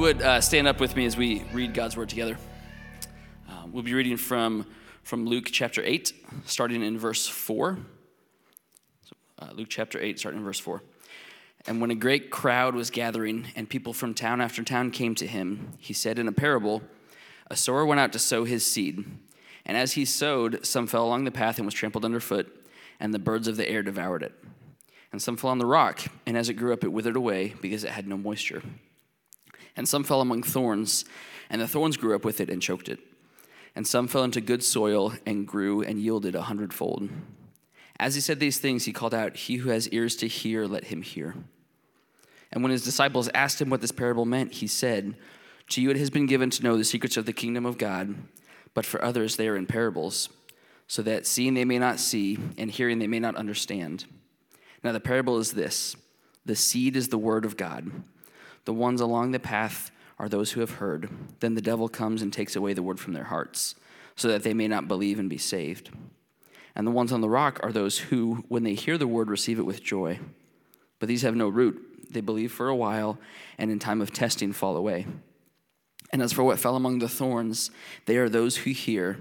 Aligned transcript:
would 0.00 0.22
uh, 0.22 0.40
stand 0.40 0.66
up 0.66 0.80
with 0.80 0.96
me 0.96 1.04
as 1.04 1.14
we 1.14 1.44
read 1.52 1.74
God's 1.74 1.94
word 1.94 2.08
together. 2.08 2.38
Um, 3.50 3.70
we'll 3.70 3.82
be 3.82 3.92
reading 3.92 4.16
from, 4.16 4.64
from 5.02 5.26
Luke 5.26 5.48
chapter 5.52 5.82
8, 5.84 6.14
starting 6.46 6.82
in 6.82 6.98
verse 6.98 7.28
4. 7.28 7.78
So, 9.02 9.16
uh, 9.38 9.50
Luke 9.52 9.68
chapter 9.68 10.00
8, 10.00 10.18
starting 10.18 10.38
in 10.38 10.44
verse 10.46 10.58
4. 10.58 10.82
And 11.66 11.82
when 11.82 11.90
a 11.90 11.94
great 11.94 12.30
crowd 12.30 12.74
was 12.74 12.88
gathering, 12.88 13.48
and 13.54 13.68
people 13.68 13.92
from 13.92 14.14
town 14.14 14.40
after 14.40 14.62
town 14.62 14.90
came 14.90 15.14
to 15.16 15.26
him, 15.26 15.74
he 15.78 15.92
said 15.92 16.18
in 16.18 16.26
a 16.26 16.32
parable 16.32 16.80
A 17.50 17.56
sower 17.56 17.84
went 17.84 18.00
out 18.00 18.14
to 18.14 18.18
sow 18.18 18.44
his 18.44 18.64
seed. 18.64 19.04
And 19.66 19.76
as 19.76 19.92
he 19.92 20.06
sowed, 20.06 20.64
some 20.64 20.86
fell 20.86 21.04
along 21.04 21.24
the 21.24 21.30
path 21.30 21.58
and 21.58 21.66
was 21.66 21.74
trampled 21.74 22.06
underfoot, 22.06 22.66
and 22.98 23.12
the 23.12 23.18
birds 23.18 23.48
of 23.48 23.58
the 23.58 23.68
air 23.68 23.82
devoured 23.82 24.22
it. 24.22 24.32
And 25.12 25.20
some 25.20 25.36
fell 25.36 25.50
on 25.50 25.58
the 25.58 25.66
rock, 25.66 26.00
and 26.24 26.38
as 26.38 26.48
it 26.48 26.54
grew 26.54 26.72
up, 26.72 26.84
it 26.84 26.88
withered 26.88 27.16
away 27.16 27.54
because 27.60 27.84
it 27.84 27.90
had 27.90 28.08
no 28.08 28.16
moisture. 28.16 28.62
And 29.80 29.88
some 29.88 30.04
fell 30.04 30.20
among 30.20 30.42
thorns, 30.42 31.06
and 31.48 31.58
the 31.58 31.66
thorns 31.66 31.96
grew 31.96 32.14
up 32.14 32.22
with 32.22 32.38
it 32.42 32.50
and 32.50 32.60
choked 32.60 32.90
it. 32.90 32.98
And 33.74 33.86
some 33.86 34.08
fell 34.08 34.24
into 34.24 34.42
good 34.42 34.62
soil 34.62 35.14
and 35.24 35.48
grew 35.48 35.80
and 35.80 35.98
yielded 35.98 36.34
a 36.34 36.42
hundredfold. 36.42 37.08
As 37.98 38.14
he 38.14 38.20
said 38.20 38.40
these 38.40 38.58
things, 38.58 38.84
he 38.84 38.92
called 38.92 39.14
out, 39.14 39.36
He 39.36 39.56
who 39.56 39.70
has 39.70 39.88
ears 39.88 40.16
to 40.16 40.28
hear, 40.28 40.66
let 40.66 40.84
him 40.84 41.00
hear. 41.00 41.34
And 42.52 42.62
when 42.62 42.72
his 42.72 42.84
disciples 42.84 43.30
asked 43.32 43.58
him 43.58 43.70
what 43.70 43.80
this 43.80 43.90
parable 43.90 44.26
meant, 44.26 44.52
he 44.52 44.66
said, 44.66 45.14
To 45.70 45.80
you 45.80 45.88
it 45.88 45.96
has 45.96 46.10
been 46.10 46.26
given 46.26 46.50
to 46.50 46.62
know 46.62 46.76
the 46.76 46.84
secrets 46.84 47.16
of 47.16 47.24
the 47.24 47.32
kingdom 47.32 47.64
of 47.64 47.78
God, 47.78 48.16
but 48.74 48.84
for 48.84 49.02
others 49.02 49.36
they 49.36 49.48
are 49.48 49.56
in 49.56 49.64
parables, 49.64 50.28
so 50.88 51.00
that 51.00 51.26
seeing 51.26 51.54
they 51.54 51.64
may 51.64 51.78
not 51.78 51.98
see, 51.98 52.38
and 52.58 52.70
hearing 52.70 52.98
they 52.98 53.06
may 53.06 53.18
not 53.18 53.34
understand. 53.34 54.04
Now 54.84 54.92
the 54.92 55.00
parable 55.00 55.38
is 55.38 55.52
this 55.52 55.96
the 56.44 56.54
seed 56.54 56.96
is 56.96 57.08
the 57.08 57.16
word 57.16 57.46
of 57.46 57.56
God. 57.56 57.90
The 58.70 58.74
ones 58.74 59.00
along 59.00 59.32
the 59.32 59.40
path 59.40 59.90
are 60.16 60.28
those 60.28 60.52
who 60.52 60.60
have 60.60 60.74
heard. 60.74 61.10
Then 61.40 61.56
the 61.56 61.60
devil 61.60 61.88
comes 61.88 62.22
and 62.22 62.32
takes 62.32 62.54
away 62.54 62.72
the 62.72 62.84
word 62.84 63.00
from 63.00 63.14
their 63.14 63.24
hearts, 63.24 63.74
so 64.14 64.28
that 64.28 64.44
they 64.44 64.54
may 64.54 64.68
not 64.68 64.86
believe 64.86 65.18
and 65.18 65.28
be 65.28 65.38
saved. 65.38 65.90
And 66.76 66.86
the 66.86 66.92
ones 66.92 67.10
on 67.10 67.20
the 67.20 67.28
rock 67.28 67.58
are 67.64 67.72
those 67.72 67.98
who, 67.98 68.44
when 68.46 68.62
they 68.62 68.74
hear 68.74 68.96
the 68.96 69.08
word, 69.08 69.28
receive 69.28 69.58
it 69.58 69.66
with 69.66 69.82
joy. 69.82 70.20
But 71.00 71.08
these 71.08 71.22
have 71.22 71.34
no 71.34 71.48
root. 71.48 72.12
They 72.12 72.20
believe 72.20 72.52
for 72.52 72.68
a 72.68 72.76
while, 72.76 73.18
and 73.58 73.72
in 73.72 73.80
time 73.80 74.00
of 74.00 74.12
testing 74.12 74.52
fall 74.52 74.76
away. 74.76 75.04
And 76.12 76.22
as 76.22 76.32
for 76.32 76.44
what 76.44 76.60
fell 76.60 76.76
among 76.76 77.00
the 77.00 77.08
thorns, 77.08 77.72
they 78.06 78.18
are 78.18 78.28
those 78.28 78.58
who 78.58 78.70
hear, 78.70 79.18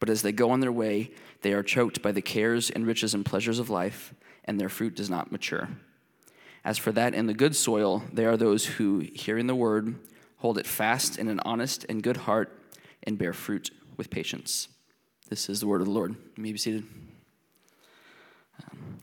but 0.00 0.10
as 0.10 0.22
they 0.22 0.32
go 0.32 0.50
on 0.50 0.58
their 0.58 0.72
way, 0.72 1.12
they 1.42 1.52
are 1.52 1.62
choked 1.62 2.02
by 2.02 2.10
the 2.10 2.20
cares 2.20 2.68
and 2.68 2.84
riches 2.84 3.14
and 3.14 3.24
pleasures 3.24 3.60
of 3.60 3.70
life, 3.70 4.12
and 4.44 4.58
their 4.58 4.68
fruit 4.68 4.96
does 4.96 5.08
not 5.08 5.30
mature. 5.30 5.68
As 6.64 6.78
for 6.78 6.92
that 6.92 7.14
in 7.14 7.26
the 7.26 7.34
good 7.34 7.56
soil, 7.56 8.02
they 8.12 8.24
are 8.24 8.36
those 8.36 8.66
who, 8.66 9.06
hearing 9.14 9.46
the 9.46 9.54
word, 9.54 9.94
hold 10.38 10.58
it 10.58 10.66
fast 10.66 11.18
in 11.18 11.28
an 11.28 11.40
honest 11.40 11.84
and 11.88 12.02
good 12.02 12.18
heart, 12.18 12.60
and 13.02 13.18
bear 13.18 13.32
fruit 13.32 13.70
with 13.96 14.10
patience. 14.10 14.68
This 15.28 15.48
is 15.48 15.60
the 15.60 15.66
word 15.66 15.80
of 15.80 15.86
the 15.86 15.92
Lord. 15.92 16.14
You 16.36 16.42
may 16.42 16.52
be 16.52 16.58
seated. 16.58 16.84
Um, 18.62 18.98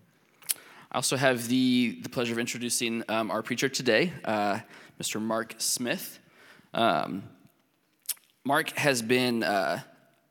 I 0.92 0.96
also 0.96 1.18
have 1.18 1.48
the, 1.48 2.00
the 2.02 2.10
pleasure 2.10 2.34
of 2.34 2.40
introducing 2.40 3.04
um, 3.10 3.32
our 3.32 3.42
preacher 3.42 3.70
today, 3.70 4.12
uh, 4.24 4.60
Mr. 5.02 5.22
Mark 5.22 5.56
Smith. 5.58 6.20
Um, 6.74 7.24
Mark 8.44 8.72
has 8.78 9.02
been 9.02 9.44
uh, 9.44 9.82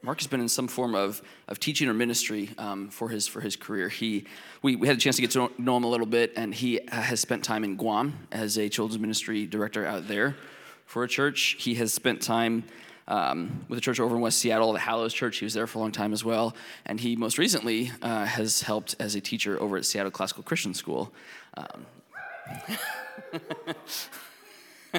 Mark 0.05 0.21
has 0.21 0.27
been 0.27 0.41
in 0.41 0.51
some 0.51 0.69
form 0.69 0.95
of, 0.95 1.23
of 1.49 1.59
teaching 1.59 1.89
or 1.89 1.95
ministry 1.95 2.51
um, 2.59 2.91
for 2.91 3.09
his 3.09 3.27
for 3.27 3.41
his 3.41 3.57
career. 3.57 3.89
He 3.89 4.27
we, 4.61 4.77
we 4.77 4.87
had 4.87 4.99
a 4.99 5.01
chance 5.01 5.17
to 5.17 5.23
get 5.23 5.31
to 5.31 5.51
know 5.57 5.79
him 5.79 5.85
a 5.85 5.89
little 5.89 6.07
bit, 6.07 6.35
and 6.37 6.55
he 6.55 6.79
has 6.89 7.21
spent 7.21 7.43
time 7.43 7.65
in 7.65 7.77
Guam 7.77 8.13
as 8.31 8.59
a 8.59 8.69
children's 8.69 9.01
ministry 9.01 9.47
director 9.47 9.87
out 9.87 10.07
there 10.07 10.37
for 10.85 11.05
a 11.05 11.09
church. 11.09 11.57
He 11.59 11.77
has 11.77 11.95
spent 11.95 12.21
time 12.21 12.65
um, 13.09 13.65
with 13.69 13.79
a 13.79 13.81
church 13.81 13.99
over 13.99 14.15
in 14.15 14.21
West 14.21 14.41
Seattle, 14.41 14.75
the 14.75 14.79
Hallows 14.79 15.15
Church. 15.15 15.39
He 15.39 15.47
was 15.47 15.55
there 15.55 15.67
for 15.67 15.79
a 15.79 15.81
long 15.81 15.93
time 15.93 16.13
as 16.13 16.23
well. 16.23 16.55
And 16.85 17.01
he 17.01 17.17
most 17.17 17.39
recently 17.39 17.91
uh, 18.03 18.27
has 18.27 18.61
helped 18.61 18.97
as 18.99 19.15
a 19.15 19.23
teacher 19.23 19.59
over 19.59 19.79
at 19.79 19.87
Seattle 19.87 20.11
Classical 20.11 20.43
Christian 20.43 20.75
School. 20.75 21.13
Um, 21.57 21.87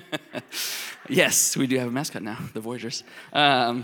yes, 1.09 1.55
we 1.57 1.67
do 1.67 1.77
have 1.77 1.87
a 1.87 1.91
mascot 1.91 2.21
now, 2.21 2.37
the 2.53 2.59
Voyagers. 2.59 3.03
Um, 3.33 3.83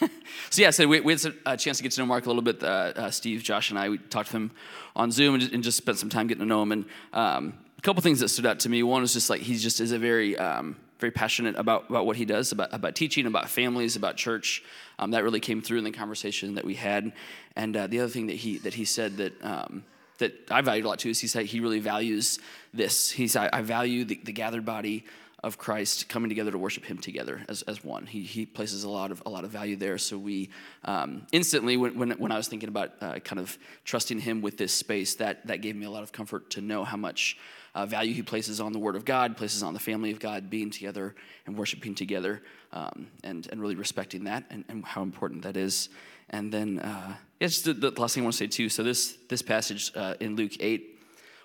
so, 0.50 0.62
yeah, 0.62 0.70
so 0.70 0.86
we, 0.86 1.00
we, 1.00 1.12
had 1.12 1.34
a 1.46 1.56
chance 1.56 1.78
to 1.78 1.82
get 1.82 1.92
to 1.92 2.00
know 2.00 2.06
Mark 2.06 2.26
a 2.26 2.28
little 2.28 2.42
bit. 2.42 2.62
Uh, 2.62 2.92
uh, 2.96 3.10
Steve, 3.10 3.42
Josh, 3.42 3.70
and 3.70 3.78
I, 3.78 3.88
we 3.88 3.98
talked 3.98 4.30
to 4.30 4.36
him 4.36 4.50
on 4.96 5.10
Zoom 5.10 5.34
and 5.34 5.42
just, 5.42 5.52
and 5.52 5.62
just 5.62 5.78
spent 5.78 5.98
some 5.98 6.08
time 6.08 6.26
getting 6.26 6.42
to 6.42 6.46
know 6.46 6.62
him. 6.62 6.72
And 6.72 6.84
um, 7.12 7.54
a 7.78 7.80
couple 7.82 8.02
things 8.02 8.20
that 8.20 8.28
stood 8.28 8.46
out 8.46 8.60
to 8.60 8.68
me. 8.68 8.82
One 8.82 9.02
was 9.02 9.12
just 9.12 9.30
like 9.30 9.40
he 9.40 9.56
just 9.56 9.80
is 9.80 9.92
a 9.92 9.98
very 9.98 10.36
um, 10.36 10.76
very 11.00 11.10
passionate 11.10 11.56
about, 11.56 11.88
about 11.88 12.06
what 12.06 12.16
he 12.16 12.24
does, 12.24 12.52
about, 12.52 12.72
about 12.72 12.94
teaching, 12.94 13.26
about 13.26 13.48
families, 13.48 13.96
about 13.96 14.16
church. 14.16 14.62
Um, 14.98 15.10
that 15.12 15.24
really 15.24 15.40
came 15.40 15.62
through 15.62 15.78
in 15.78 15.84
the 15.84 15.90
conversation 15.90 16.54
that 16.54 16.64
we 16.64 16.74
had. 16.74 17.12
And 17.56 17.76
uh, 17.76 17.86
the 17.86 18.00
other 18.00 18.10
thing 18.10 18.26
that 18.26 18.36
he, 18.36 18.58
that 18.58 18.74
he 18.74 18.84
said 18.84 19.16
that, 19.16 19.42
um, 19.42 19.84
that 20.18 20.50
I 20.50 20.60
valued 20.60 20.84
a 20.84 20.88
lot 20.88 20.98
too 20.98 21.08
is 21.08 21.18
he 21.18 21.26
said 21.26 21.46
he 21.46 21.60
really 21.60 21.80
values 21.80 22.38
this. 22.74 23.10
He 23.10 23.26
said, 23.26 23.48
I, 23.52 23.62
value 23.62 24.04
the, 24.04 24.20
the 24.22 24.32
gathered 24.32 24.66
body 24.66 25.06
of 25.42 25.56
Christ 25.56 26.08
coming 26.08 26.28
together 26.28 26.50
to 26.50 26.58
worship 26.58 26.84
Him 26.84 26.98
together 26.98 27.42
as, 27.48 27.62
as 27.62 27.82
one. 27.82 28.06
He, 28.06 28.22
he 28.22 28.44
places 28.44 28.84
a 28.84 28.88
lot 28.88 29.10
of 29.10 29.22
a 29.24 29.30
lot 29.30 29.44
of 29.44 29.50
value 29.50 29.76
there. 29.76 29.96
So 29.98 30.18
we 30.18 30.50
um, 30.84 31.26
instantly, 31.32 31.76
when, 31.76 31.98
when, 31.98 32.10
when 32.12 32.32
I 32.32 32.36
was 32.36 32.48
thinking 32.48 32.68
about 32.68 32.92
uh, 33.00 33.18
kind 33.20 33.40
of 33.40 33.56
trusting 33.84 34.20
Him 34.20 34.42
with 34.42 34.58
this 34.58 34.72
space, 34.72 35.14
that 35.16 35.46
that 35.46 35.62
gave 35.62 35.76
me 35.76 35.86
a 35.86 35.90
lot 35.90 36.02
of 36.02 36.12
comfort 36.12 36.50
to 36.50 36.60
know 36.60 36.84
how 36.84 36.96
much 36.96 37.38
uh, 37.74 37.86
value 37.86 38.12
He 38.12 38.22
places 38.22 38.60
on 38.60 38.72
the 38.72 38.78
Word 38.78 38.96
of 38.96 39.04
God, 39.04 39.36
places 39.36 39.62
on 39.62 39.72
the 39.72 39.80
family 39.80 40.10
of 40.10 40.20
God, 40.20 40.50
being 40.50 40.70
together 40.70 41.14
and 41.46 41.56
worshiping 41.56 41.94
together, 41.94 42.42
um, 42.72 43.08
and 43.24 43.48
and 43.50 43.60
really 43.60 43.76
respecting 43.76 44.24
that 44.24 44.44
and, 44.50 44.64
and 44.68 44.84
how 44.84 45.02
important 45.02 45.42
that 45.42 45.56
is. 45.56 45.88
And 46.32 46.52
then, 46.52 46.78
uh, 46.78 47.16
yeah, 47.40 47.48
just 47.48 47.64
the, 47.64 47.72
the, 47.72 47.90
last 48.00 48.14
thing 48.14 48.22
I 48.22 48.24
want 48.24 48.34
to 48.34 48.38
say 48.38 48.46
too. 48.46 48.68
So 48.68 48.82
this 48.82 49.16
this 49.28 49.42
passage 49.42 49.90
uh, 49.96 50.14
in 50.20 50.36
Luke 50.36 50.52
eight 50.60 50.89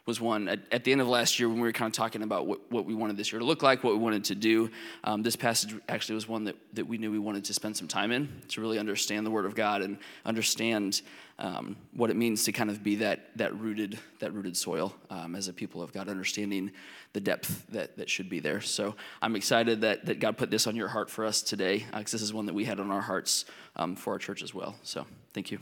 was 0.05 0.21
one 0.21 0.47
at, 0.47 0.59
at, 0.71 0.83
the 0.83 0.91
end 0.91 1.01
of 1.01 1.07
last 1.07 1.39
year 1.39 1.49
when 1.49 1.57
we 1.57 1.63
were 1.63 1.71
kind 1.71 1.87
of 1.87 1.93
talking 1.93 2.21
about 2.21 2.45
what, 2.45 2.59
what 2.71 2.85
we 2.85 2.93
wanted 2.93 3.17
this 3.17 3.31
year 3.31 3.39
to 3.39 3.45
look 3.45 3.63
like, 3.63 3.83
what 3.83 3.93
we 3.93 3.99
wanted 3.99 4.23
to 4.25 4.35
do. 4.35 4.69
Um, 5.03 5.23
this 5.23 5.35
passage 5.35 5.73
actually 5.89 6.15
was 6.15 6.27
one 6.27 6.43
that, 6.43 6.55
that 6.73 6.85
we 6.85 6.99
knew 6.99 7.11
we 7.11 7.17
wanted 7.17 7.43
to 7.45 7.53
spend 7.53 7.75
some 7.75 7.87
time 7.87 8.11
in 8.11 8.29
to 8.49 8.61
really 8.61 8.77
understand 8.77 9.25
the 9.25 9.31
Word 9.31 9.45
of 9.45 9.55
God 9.55 9.81
and 9.81 9.97
understand 10.23 11.01
um, 11.39 11.75
what 11.93 12.09
it 12.09 12.15
means 12.15 12.43
to 12.43 12.51
kind 12.51 12.69
of 12.69 12.83
be 12.83 12.95
that, 12.97 13.35
that 13.35 13.57
rooted 13.59 13.99
that 14.19 14.33
rooted 14.33 14.55
soil 14.55 14.93
um, 15.09 15.35
as 15.35 15.47
a 15.47 15.53
people 15.53 15.81
of 15.81 15.91
God, 15.91 16.07
understanding 16.07 16.71
the 17.13 17.19
depth 17.19 17.65
that, 17.69 17.97
that 17.97 18.09
should 18.09 18.29
be 18.29 18.39
there. 18.39 18.61
So 18.61 18.95
I'm 19.21 19.35
excited 19.35 19.81
that, 19.81 20.05
that 20.05 20.19
God 20.19 20.37
put 20.37 20.51
this 20.51 20.67
on 20.67 20.75
your 20.75 20.87
heart 20.87 21.09
for 21.09 21.25
us 21.25 21.41
today 21.41 21.79
because 21.93 22.13
uh, 22.13 22.15
this 22.15 22.21
is 22.21 22.33
one 22.33 22.45
that 22.45 22.55
we 22.55 22.63
had 22.63 22.79
on 22.79 22.91
our 22.91 23.01
hearts 23.01 23.45
um, 23.75 23.95
for 23.95 24.13
our 24.13 24.19
church 24.19 24.43
as 24.43 24.53
well. 24.53 24.75
So 24.83 25.05
thank 25.33 25.51
you. 25.51 25.59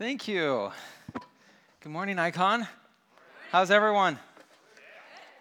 Thank 0.00 0.26
you. 0.26 0.72
Good 1.82 1.92
morning, 1.92 2.18
Icon. 2.18 2.66
How's 3.52 3.70
everyone? 3.70 4.18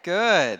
Good. 0.03 0.59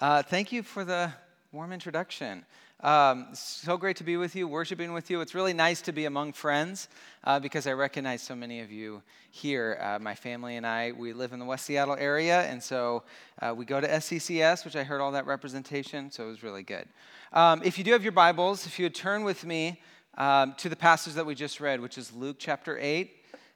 Uh, 0.00 0.22
thank 0.22 0.52
you 0.52 0.62
for 0.62 0.84
the 0.84 1.12
warm 1.50 1.72
introduction. 1.72 2.44
Um, 2.78 3.26
so 3.32 3.76
great 3.76 3.96
to 3.96 4.04
be 4.04 4.16
with 4.16 4.36
you, 4.36 4.46
worshiping 4.46 4.92
with 4.92 5.10
you. 5.10 5.20
It's 5.20 5.34
really 5.34 5.52
nice 5.52 5.82
to 5.82 5.92
be 5.92 6.04
among 6.04 6.32
friends 6.32 6.86
uh, 7.24 7.40
because 7.40 7.66
I 7.66 7.72
recognize 7.72 8.22
so 8.22 8.36
many 8.36 8.60
of 8.60 8.70
you 8.70 9.02
here. 9.32 9.80
Uh, 9.82 9.98
my 9.98 10.14
family 10.14 10.54
and 10.54 10.64
I, 10.64 10.92
we 10.92 11.12
live 11.12 11.32
in 11.32 11.40
the 11.40 11.44
West 11.44 11.66
Seattle 11.66 11.96
area, 11.98 12.42
and 12.42 12.62
so 12.62 13.02
uh, 13.42 13.52
we 13.52 13.64
go 13.64 13.80
to 13.80 13.88
SCCS, 13.88 14.64
which 14.64 14.76
I 14.76 14.84
heard 14.84 15.00
all 15.00 15.10
that 15.10 15.26
representation, 15.26 16.12
so 16.12 16.22
it 16.22 16.28
was 16.28 16.44
really 16.44 16.62
good. 16.62 16.86
Um, 17.32 17.62
if 17.64 17.78
you 17.78 17.82
do 17.82 17.90
have 17.90 18.04
your 18.04 18.12
Bibles, 18.12 18.64
if 18.64 18.78
you 18.78 18.84
would 18.84 18.94
turn 18.94 19.24
with 19.24 19.44
me 19.44 19.80
um, 20.18 20.54
to 20.58 20.68
the 20.68 20.76
passage 20.76 21.14
that 21.14 21.24
we 21.24 21.34
just 21.34 21.60
read, 21.60 21.80
which 21.80 21.96
is 21.96 22.12
Luke 22.12 22.36
chapter 22.38 22.76
8. 22.78 23.10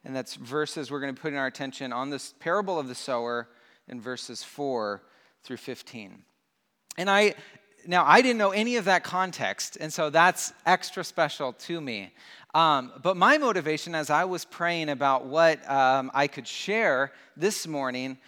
And 0.05 0.17
that's 0.17 0.37
verses 0.37 0.91
we're 0.91 1.00
going 1.00 1.14
to 1.14 1.20
put 1.20 1.32
in 1.32 1.38
our 1.38 1.47
attention 1.47 1.93
on 1.93 2.11
this 2.11 2.35
parable 2.41 2.79
of 2.79 2.88
the 2.88 2.94
sower 2.94 3.49
in 3.88 4.00
verses 4.00 4.43
4 4.43 5.03
through 5.44 5.59
15. 5.59 6.23
And 6.97 7.11
I, 7.11 7.35
now 7.87 8.05
I 8.06 8.23
didn't 8.23 8.38
know 8.38 8.50
any 8.50 8.76
of 8.76 8.87
that 8.87 9.05
context, 9.05 9.76
and 9.81 9.93
so 9.93 10.11
that's 10.11 10.53
extra 10.67 11.05
special 11.05 11.53
to 11.53 11.81
me. 11.81 12.12
Um, 12.55 12.93
but 13.03 13.17
my 13.17 13.38
motivation 13.38 13.94
as 13.94 14.11
I 14.11 14.25
was 14.25 14.44
praying 14.44 14.88
about 14.88 15.26
what 15.26 15.69
um, 15.70 16.11
I 16.14 16.26
could 16.26 16.47
share 16.47 17.12
this 17.37 17.67
morning, 17.67 18.19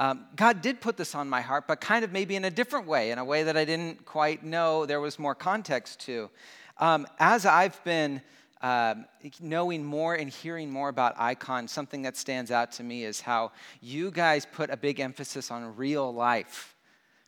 um, 0.00 0.24
God 0.34 0.62
did 0.62 0.80
put 0.80 0.96
this 0.96 1.14
on 1.14 1.28
my 1.28 1.40
heart, 1.40 1.64
but 1.68 1.80
kind 1.80 2.04
of 2.04 2.12
maybe 2.12 2.34
in 2.34 2.44
a 2.44 2.50
different 2.50 2.86
way, 2.86 3.10
in 3.10 3.18
a 3.18 3.24
way 3.24 3.42
that 3.42 3.56
I 3.56 3.64
didn't 3.64 4.04
quite 4.04 4.42
know 4.42 4.86
there 4.86 5.00
was 5.00 5.18
more 5.18 5.34
context 5.34 6.00
to. 6.06 6.30
Um, 6.78 7.06
as 7.18 7.46
I've 7.46 7.82
been 7.84 8.20
um, 8.60 9.04
knowing 9.40 9.84
more 9.84 10.14
and 10.14 10.30
hearing 10.30 10.70
more 10.70 10.88
about 10.88 11.14
Icon, 11.18 11.68
something 11.68 12.02
that 12.02 12.16
stands 12.16 12.50
out 12.50 12.72
to 12.72 12.82
me 12.82 13.04
is 13.04 13.20
how 13.20 13.52
you 13.80 14.10
guys 14.10 14.46
put 14.46 14.70
a 14.70 14.76
big 14.76 15.00
emphasis 15.00 15.50
on 15.50 15.76
real 15.76 16.12
life. 16.12 16.74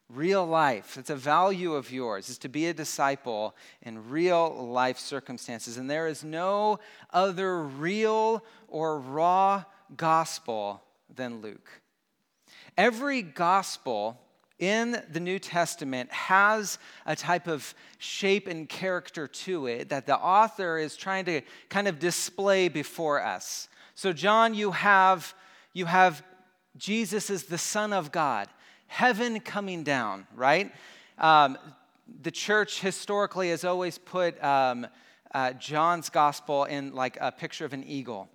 Real 0.09 0.47
life. 0.47 0.97
It's 0.97 1.11
a 1.11 1.17
value 1.17 1.75
of 1.75 1.91
yours, 1.91 2.29
is 2.29 2.39
to 2.39 2.49
be 2.49 2.67
a 2.67 2.75
disciple 2.75 3.55
in 3.83 4.09
real 4.09 4.67
life 4.67 4.99
circumstances. 4.99 5.77
And 5.77 5.91
there 5.91 6.09
is 6.09 6.25
no 6.25 6.79
other 7.13 7.63
real 7.63 8.45
or 8.69 8.99
raw 8.99 9.65
gospel 9.97 10.83
than 11.15 11.41
Luke. 11.43 11.69
Every 12.79 13.23
gospel 13.23 14.21
in 14.59 15.03
the 15.11 15.21
New 15.21 15.39
Testament 15.39 16.11
has 16.11 16.79
a 17.05 17.15
type 17.15 17.47
of 17.47 17.75
shape 17.99 18.47
and 18.47 18.69
character 18.69 19.27
to 19.27 19.67
it 19.67 19.91
that 19.91 20.07
the 20.07 20.17
author 20.17 20.79
is 20.79 20.97
trying 20.97 21.25
to 21.27 21.43
kind 21.69 21.89
of 21.89 21.99
display 21.99 22.69
before 22.69 23.23
us. 23.23 23.69
So, 23.95 24.13
John, 24.13 24.55
you 24.55 24.71
have, 24.73 25.35
you 25.73 25.87
have 25.87 26.23
Jesus 26.77 27.31
as 27.31 27.45
the 27.45 27.59
Son 27.59 27.93
of 27.93 28.13
God, 28.13 28.49
heaven 28.87 29.41
coming 29.41 29.83
down, 29.83 30.27
right? 30.35 30.73
Um, 31.19 31.59
the 32.23 32.31
church 32.31 32.81
historically 32.81 33.51
has 33.51 33.65
always 33.65 33.99
put 33.99 34.43
um, 34.43 34.87
uh, 35.35 35.53
John's 35.53 36.09
gospel 36.09 36.65
in 36.65 36.95
like 36.95 37.19
a 37.21 37.33
picture 37.33 37.65
of 37.65 37.73
an 37.73 37.85
eagle 37.85 38.29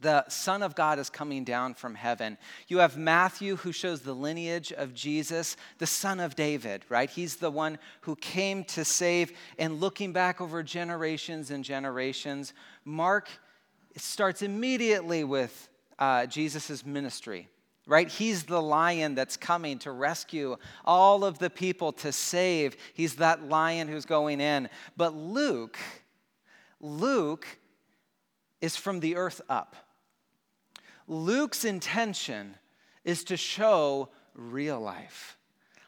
the 0.00 0.28
Son 0.28 0.62
of 0.62 0.74
God 0.74 0.98
is 0.98 1.10
coming 1.10 1.44
down 1.44 1.74
from 1.74 1.94
heaven. 1.94 2.36
You 2.68 2.78
have 2.78 2.96
Matthew, 2.96 3.56
who 3.56 3.72
shows 3.72 4.00
the 4.00 4.14
lineage 4.14 4.72
of 4.72 4.94
Jesus, 4.94 5.56
the 5.78 5.86
Son 5.86 6.20
of 6.20 6.36
David, 6.36 6.84
right? 6.88 7.08
He's 7.08 7.36
the 7.36 7.50
one 7.50 7.78
who 8.02 8.16
came 8.16 8.64
to 8.64 8.84
save, 8.84 9.32
and 9.58 9.80
looking 9.80 10.12
back 10.12 10.40
over 10.40 10.62
generations 10.62 11.50
and 11.50 11.64
generations, 11.64 12.52
Mark 12.84 13.28
starts 13.96 14.42
immediately 14.42 15.24
with 15.24 15.68
uh, 15.98 16.26
Jesus' 16.26 16.84
ministry, 16.84 17.48
right? 17.86 18.08
He's 18.08 18.44
the 18.44 18.60
lion 18.60 19.14
that's 19.14 19.36
coming 19.36 19.78
to 19.80 19.92
rescue 19.92 20.56
all 20.84 21.24
of 21.24 21.38
the 21.38 21.50
people 21.50 21.92
to 21.92 22.12
save. 22.12 22.76
He's 22.94 23.16
that 23.16 23.48
lion 23.48 23.88
who's 23.88 24.04
going 24.04 24.40
in. 24.40 24.68
But 24.96 25.14
Luke, 25.14 25.78
Luke 26.80 27.46
is 28.60 28.76
from 28.76 29.00
the 29.00 29.16
earth 29.16 29.40
up. 29.48 29.76
Luke's 31.06 31.64
intention 31.64 32.56
is 33.04 33.24
to 33.24 33.36
show 33.36 34.08
real 34.34 34.80
life. 34.80 35.36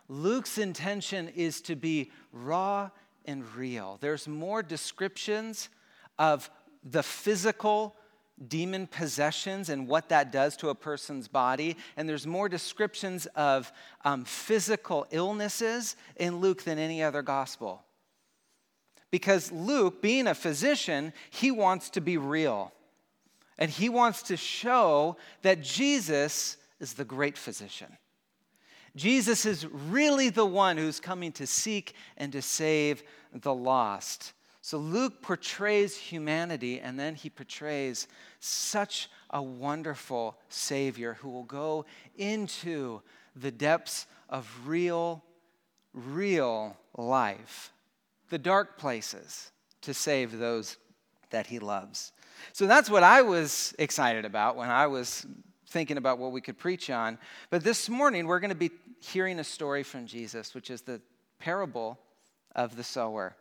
Luke's 0.09 0.59
intention 0.59 1.29
is 1.29 1.61
to 1.63 1.77
be 1.77 2.11
raw 2.33 2.91
and 3.25 3.45
real. 3.55 3.99
There's 4.01 4.27
more 4.27 4.63
descriptions 4.63 5.69
of 6.19 6.51
the 6.83 7.03
physical 7.03 7.95
demon 8.47 8.87
possessions 8.87 9.69
and 9.69 9.89
what 9.89 10.09
that 10.11 10.31
does 10.31 10.57
to 10.57 10.69
a 10.69 10.75
person's 10.75 11.29
body. 11.29 11.77
And 11.97 12.09
there's 12.09 12.27
more 12.27 12.49
descriptions 12.49 13.27
of 13.35 13.73
um, 14.05 14.25
physical 14.25 15.07
illnesses 15.11 15.97
in 16.17 16.37
Luke 16.37 16.63
than 16.63 16.79
any 16.79 17.03
other 17.03 17.23
gospel. 17.23 17.83
Because 19.11 19.51
Luke, 19.51 20.01
being 20.01 20.27
a 20.27 20.35
physician, 20.35 21.13
he 21.31 21.51
wants 21.51 21.91
to 21.91 22.01
be 22.01 22.17
real. 22.17 22.73
And 23.59 23.71
he 23.71 23.89
wants 23.89 24.23
to 24.25 24.37
show 24.37 25.17
that 25.43 25.63
Jesus 25.63 26.57
is 26.81 26.95
the 26.95 27.05
great 27.05 27.37
physician. 27.37 27.97
Jesus 28.97 29.45
is 29.47 29.67
really 29.67 30.29
the 30.29 30.47
one 30.47 30.77
who's 30.77 31.01
coming 31.01 31.33
to 31.33 31.47
seek 31.47 31.95
and 32.17 32.33
to 32.33 32.43
save 32.43 33.03
the 33.33 33.55
lost. 33.55 34.33
So 34.61 34.79
Luke 34.79 35.23
portrays 35.23 35.97
humanity 35.97 36.81
and 36.81 36.99
then 36.99 37.15
he 37.15 37.31
portrays 37.31 38.09
such 38.41 39.09
a 39.31 39.43
wonderful 39.43 40.37
Savior 40.49 41.15
who 41.15 41.31
will 41.31 41.45
go 41.45 41.87
into 42.17 43.03
the 43.35 43.51
depths 43.51 44.07
of 44.29 44.51
real, 44.67 45.23
real 45.95 46.77
life, 46.97 47.73
the 48.31 48.39
dark 48.39 48.79
places, 48.79 49.53
to 49.83 49.95
save 49.95 50.39
those 50.39 50.77
that 51.31 51.47
he 51.47 51.59
loves. 51.59 52.13
So 52.53 52.67
that's 52.67 52.91
what 52.91 53.03
I 53.03 53.23
was 53.23 53.75
excited 53.79 54.25
about 54.25 54.57
when 54.57 54.71
I 54.71 54.87
was 54.87 55.27
thinking 55.69 55.97
about 55.97 56.19
what 56.19 56.33
we 56.33 56.41
could 56.41 56.59
preach 56.59 56.91
on. 56.91 57.19
But 57.51 57.63
this 57.63 57.89
morning, 57.89 58.27
we're 58.27 58.41
going 58.41 58.51
to 58.51 58.57
be 58.57 58.71
hearing 59.01 59.39
a 59.39 59.45
story 59.45 59.83
from 59.83 60.07
Jesus, 60.07 60.55
which 60.55 60.71
is 60.71 60.83
the 60.83 61.01
parable 61.39 61.99
of 62.55 62.77
the 62.77 62.85
sower. 62.85 63.37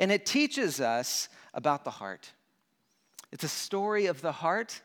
And 0.00 0.10
it 0.10 0.26
teaches 0.26 0.80
us 0.80 1.28
about 1.54 1.84
the 1.84 1.90
heart. 1.90 2.32
It's 3.32 3.44
a 3.44 3.48
story 3.48 4.06
of 4.06 4.20
the 4.20 4.32
heart 4.32 4.80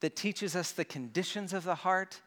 that 0.00 0.16
teaches 0.16 0.56
us 0.56 0.72
the 0.72 0.84
conditions 0.84 1.52
of 1.52 1.64
the 1.64 1.74
heart. 1.74 2.20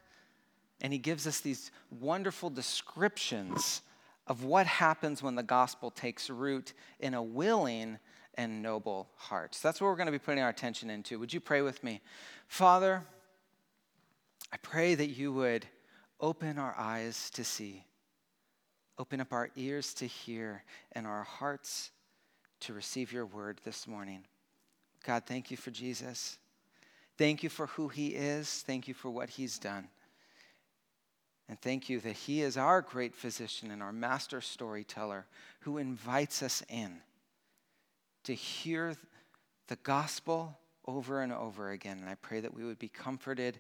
And 0.81 0.93
he 0.93 0.99
gives 0.99 1.25
us 1.25 1.39
these 1.39 1.71
wonderful 1.89 2.49
descriptions 2.49 3.81
of 4.27 4.43
what 4.43 4.65
happens 4.65 5.21
when 5.21 5.35
the 5.35 5.43
gospel 5.43 5.91
takes 5.91 6.29
root 6.29 6.73
in 6.99 7.13
a 7.13 7.23
willing 7.23 7.99
and 8.35 8.61
noble 8.61 9.09
hearts. 9.15 9.59
That's 9.59 9.81
what 9.81 9.87
we're 9.87 9.95
going 9.95 10.07
to 10.07 10.11
be 10.11 10.19
putting 10.19 10.43
our 10.43 10.49
attention 10.49 10.89
into. 10.89 11.19
Would 11.19 11.33
you 11.33 11.39
pray 11.39 11.61
with 11.61 11.83
me? 11.83 12.01
Father, 12.47 13.03
I 14.51 14.57
pray 14.57 14.95
that 14.95 15.09
you 15.09 15.33
would 15.33 15.65
open 16.19 16.57
our 16.57 16.75
eyes 16.77 17.29
to 17.31 17.43
see, 17.43 17.85
open 18.97 19.19
up 19.19 19.33
our 19.33 19.49
ears 19.55 19.93
to 19.95 20.05
hear, 20.05 20.63
and 20.93 21.05
our 21.05 21.23
hearts 21.23 21.91
to 22.61 22.73
receive 22.73 23.11
your 23.11 23.25
word 23.25 23.59
this 23.63 23.87
morning. 23.87 24.23
God, 25.05 25.23
thank 25.25 25.51
you 25.51 25.57
for 25.57 25.71
Jesus. 25.71 26.38
Thank 27.17 27.43
you 27.43 27.49
for 27.49 27.67
who 27.67 27.88
he 27.88 28.07
is. 28.09 28.63
Thank 28.65 28.88
you 28.88 28.93
for 28.93 29.09
what 29.09 29.29
he's 29.29 29.59
done. 29.59 29.88
And 31.47 31.59
thank 31.61 31.89
you 31.89 31.99
that 31.99 32.15
he 32.15 32.41
is 32.41 32.57
our 32.57 32.81
great 32.81 33.13
physician 33.13 33.69
and 33.71 33.83
our 33.83 33.93
master 33.93 34.41
storyteller 34.41 35.25
who 35.61 35.77
invites 35.77 36.41
us 36.41 36.63
in 36.69 37.01
to 38.25 38.33
hear 38.33 38.95
the 39.68 39.75
gospel 39.77 40.57
over 40.88 41.22
and 41.22 41.33
over 41.33 41.72
again. 41.72 42.00
And 42.00 42.10
I 42.10 42.16
pray 42.16 42.39
that 42.42 42.54
we 42.54 42.63
would 42.63 42.80
be 42.80 42.89
comforted 42.89 43.57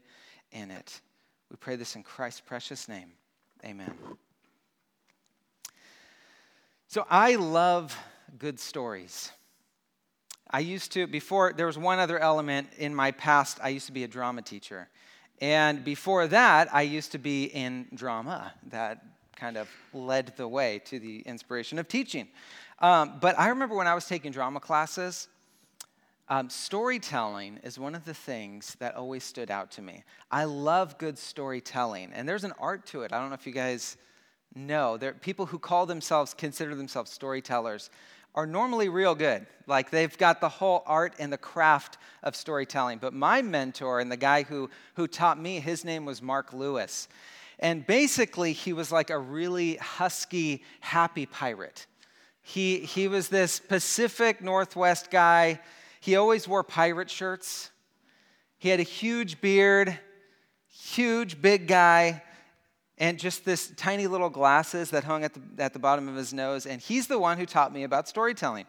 in 0.51 0.71
it. 0.71 1.01
We 1.49 1.57
pray 1.57 1.75
this 1.75 1.95
in 1.95 2.03
Christ's 2.03 2.41
precious 2.41 2.87
name. 2.87 3.11
Amen. 3.63 3.93
So 6.87 7.05
I 7.09 7.35
love 7.35 7.97
good 8.37 8.59
stories. 8.59 9.31
I 10.49 10.59
used 10.59 10.91
to, 10.93 11.07
before, 11.07 11.53
there 11.53 11.65
was 11.65 11.77
one 11.77 11.99
other 11.99 12.19
element 12.19 12.69
in 12.77 12.93
my 12.93 13.11
past. 13.11 13.59
I 13.61 13.69
used 13.69 13.87
to 13.87 13.91
be 13.91 14.03
a 14.03 14.07
drama 14.07 14.41
teacher. 14.43 14.89
And 15.41 15.83
before 15.83 16.27
that, 16.27 16.73
I 16.73 16.83
used 16.83 17.11
to 17.13 17.17
be 17.17 17.45
in 17.45 17.87
drama. 17.93 18.53
That 18.69 19.03
kind 19.35 19.57
of 19.57 19.67
led 19.93 20.33
the 20.37 20.47
way 20.47 20.79
to 20.85 20.99
the 20.99 21.19
inspiration 21.21 21.77
of 21.79 21.87
teaching. 21.87 22.27
Um, 22.79 23.17
but 23.21 23.39
I 23.39 23.49
remember 23.49 23.75
when 23.75 23.87
I 23.87 23.95
was 23.95 24.05
taking 24.05 24.31
drama 24.31 24.59
classes, 24.59 25.27
um, 26.27 26.49
storytelling 26.49 27.59
is 27.63 27.77
one 27.77 27.93
of 27.95 28.03
the 28.03 28.13
things 28.13 28.75
that 28.79 28.95
always 28.95 29.23
stood 29.23 29.51
out 29.51 29.71
to 29.71 29.81
me. 29.81 30.03
I 30.31 30.45
love 30.45 30.97
good 30.97 31.17
storytelling, 31.17 32.11
and 32.13 32.27
there's 32.27 32.43
an 32.43 32.53
art 32.59 32.85
to 32.87 33.03
it. 33.03 33.13
I 33.13 33.19
don't 33.19 33.29
know 33.29 33.35
if 33.35 33.45
you 33.45 33.53
guys 33.53 33.95
know. 34.55 34.97
There, 34.97 35.13
people 35.13 35.45
who 35.45 35.59
call 35.59 35.85
themselves, 35.85 36.33
consider 36.33 36.73
themselves 36.73 37.11
storytellers, 37.11 37.91
are 38.33 38.45
normally 38.45 38.89
real 38.89 39.15
good. 39.15 39.45
Like 39.67 39.91
they've 39.91 40.17
got 40.17 40.41
the 40.41 40.49
whole 40.49 40.83
art 40.85 41.13
and 41.19 41.31
the 41.31 41.37
craft 41.37 41.97
of 42.23 42.35
storytelling. 42.35 42.97
But 42.97 43.13
my 43.13 43.41
mentor 43.41 43.99
and 43.99 44.11
the 44.11 44.17
guy 44.17 44.43
who, 44.43 44.69
who 44.95 45.07
taught 45.07 45.39
me, 45.39 45.59
his 45.59 45.85
name 45.85 46.05
was 46.05 46.21
Mark 46.21 46.53
Lewis. 46.53 47.07
And 47.59 47.87
basically, 47.87 48.51
he 48.51 48.73
was 48.73 48.91
like 48.91 49.09
a 49.09 49.17
really 49.17 49.75
husky, 49.75 50.63
happy 50.81 51.25
pirate. 51.25 51.85
He, 52.47 52.77
he 52.77 53.07
was 53.07 53.29
this 53.29 53.59
Pacific 53.59 54.39
Northwest 54.39 55.09
guy. 55.09 55.59
He 55.99 56.15
always 56.15 56.47
wore 56.47 56.63
pirate 56.63 57.09
shirts. 57.09 57.71
He 58.59 58.69
had 58.69 58.79
a 58.79 58.83
huge 58.83 59.41
beard, 59.41 59.97
huge, 60.67 61.41
big 61.41 61.67
guy, 61.67 62.21
and 62.99 63.17
just 63.17 63.45
this 63.45 63.73
tiny 63.75 64.05
little 64.05 64.29
glasses 64.29 64.91
that 64.91 65.03
hung 65.03 65.23
at 65.23 65.33
the, 65.33 65.41
at 65.57 65.73
the 65.73 65.79
bottom 65.79 66.07
of 66.07 66.15
his 66.15 66.35
nose. 66.35 66.67
And 66.67 66.79
he's 66.79 67.07
the 67.07 67.17
one 67.17 67.39
who 67.39 67.47
taught 67.47 67.73
me 67.73 67.83
about 67.83 68.07
storytelling. 68.07 68.67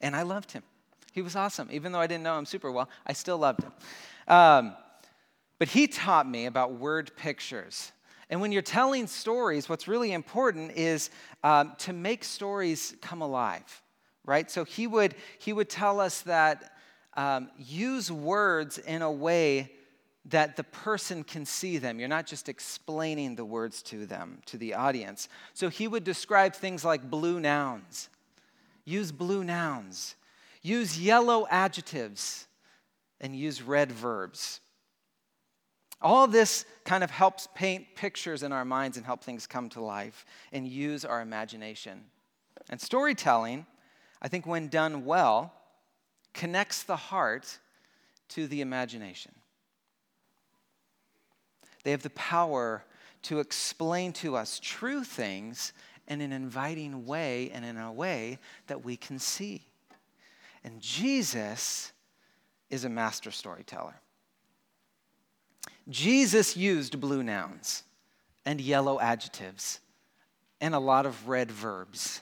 And 0.00 0.14
I 0.14 0.22
loved 0.22 0.52
him. 0.52 0.62
He 1.12 1.20
was 1.20 1.34
awesome. 1.34 1.68
Even 1.72 1.90
though 1.90 1.98
I 1.98 2.06
didn't 2.06 2.22
know 2.22 2.38
him 2.38 2.46
super 2.46 2.70
well, 2.70 2.88
I 3.04 3.12
still 3.12 3.38
loved 3.38 3.64
him. 3.64 3.72
Um, 4.28 4.76
but 5.58 5.66
he 5.66 5.88
taught 5.88 6.30
me 6.30 6.46
about 6.46 6.74
word 6.74 7.10
pictures. 7.16 7.90
And 8.30 8.40
when 8.40 8.52
you're 8.52 8.62
telling 8.62 9.06
stories, 9.06 9.68
what's 9.68 9.88
really 9.88 10.12
important 10.12 10.72
is 10.72 11.10
um, 11.42 11.72
to 11.78 11.92
make 11.92 12.24
stories 12.24 12.94
come 13.00 13.22
alive, 13.22 13.82
right? 14.24 14.50
So 14.50 14.64
he 14.64 14.86
would, 14.86 15.14
he 15.38 15.52
would 15.52 15.70
tell 15.70 15.98
us 15.98 16.20
that 16.22 16.72
um, 17.16 17.50
use 17.56 18.12
words 18.12 18.78
in 18.78 19.02
a 19.02 19.10
way 19.10 19.72
that 20.26 20.56
the 20.56 20.64
person 20.64 21.24
can 21.24 21.46
see 21.46 21.78
them. 21.78 21.98
You're 21.98 22.08
not 22.08 22.26
just 22.26 22.50
explaining 22.50 23.34
the 23.34 23.46
words 23.46 23.82
to 23.84 24.04
them, 24.04 24.40
to 24.46 24.58
the 24.58 24.74
audience. 24.74 25.28
So 25.54 25.70
he 25.70 25.88
would 25.88 26.04
describe 26.04 26.54
things 26.54 26.84
like 26.84 27.10
blue 27.10 27.40
nouns. 27.40 28.10
Use 28.84 29.10
blue 29.10 29.42
nouns. 29.42 30.16
Use 30.60 31.00
yellow 31.00 31.46
adjectives 31.50 32.46
and 33.20 33.34
use 33.34 33.62
red 33.62 33.90
verbs. 33.90 34.60
All 36.00 36.28
this 36.28 36.64
kind 36.84 37.02
of 37.02 37.10
helps 37.10 37.48
paint 37.54 37.86
pictures 37.96 38.42
in 38.42 38.52
our 38.52 38.64
minds 38.64 38.96
and 38.96 39.04
help 39.04 39.22
things 39.22 39.46
come 39.46 39.68
to 39.70 39.80
life 39.80 40.24
and 40.52 40.66
use 40.66 41.04
our 41.04 41.20
imagination. 41.20 42.04
And 42.70 42.80
storytelling, 42.80 43.66
I 44.22 44.28
think, 44.28 44.46
when 44.46 44.68
done 44.68 45.04
well, 45.04 45.52
connects 46.34 46.84
the 46.84 46.96
heart 46.96 47.58
to 48.28 48.46
the 48.46 48.60
imagination. 48.60 49.32
They 51.82 51.90
have 51.90 52.02
the 52.02 52.10
power 52.10 52.84
to 53.22 53.40
explain 53.40 54.12
to 54.14 54.36
us 54.36 54.60
true 54.62 55.02
things 55.02 55.72
in 56.06 56.20
an 56.20 56.32
inviting 56.32 57.06
way 57.06 57.50
and 57.52 57.64
in 57.64 57.76
a 57.76 57.92
way 57.92 58.38
that 58.68 58.84
we 58.84 58.96
can 58.96 59.18
see. 59.18 59.62
And 60.62 60.80
Jesus 60.80 61.92
is 62.70 62.84
a 62.84 62.88
master 62.88 63.30
storyteller. 63.30 63.94
Jesus 65.88 66.56
used 66.56 67.00
blue 67.00 67.22
nouns 67.22 67.82
and 68.44 68.60
yellow 68.60 69.00
adjectives 69.00 69.80
and 70.60 70.74
a 70.74 70.78
lot 70.78 71.06
of 71.06 71.28
red 71.28 71.50
verbs. 71.50 72.20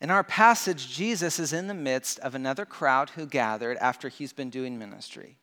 In 0.00 0.10
our 0.10 0.24
passage, 0.24 0.92
Jesus 0.92 1.38
is 1.38 1.52
in 1.52 1.68
the 1.68 1.74
midst 1.74 2.18
of 2.20 2.34
another 2.34 2.64
crowd 2.64 3.10
who 3.10 3.26
gathered 3.26 3.76
after 3.78 4.08
he's 4.08 4.32
been 4.32 4.50
doing 4.50 4.78
ministry. 4.78 5.38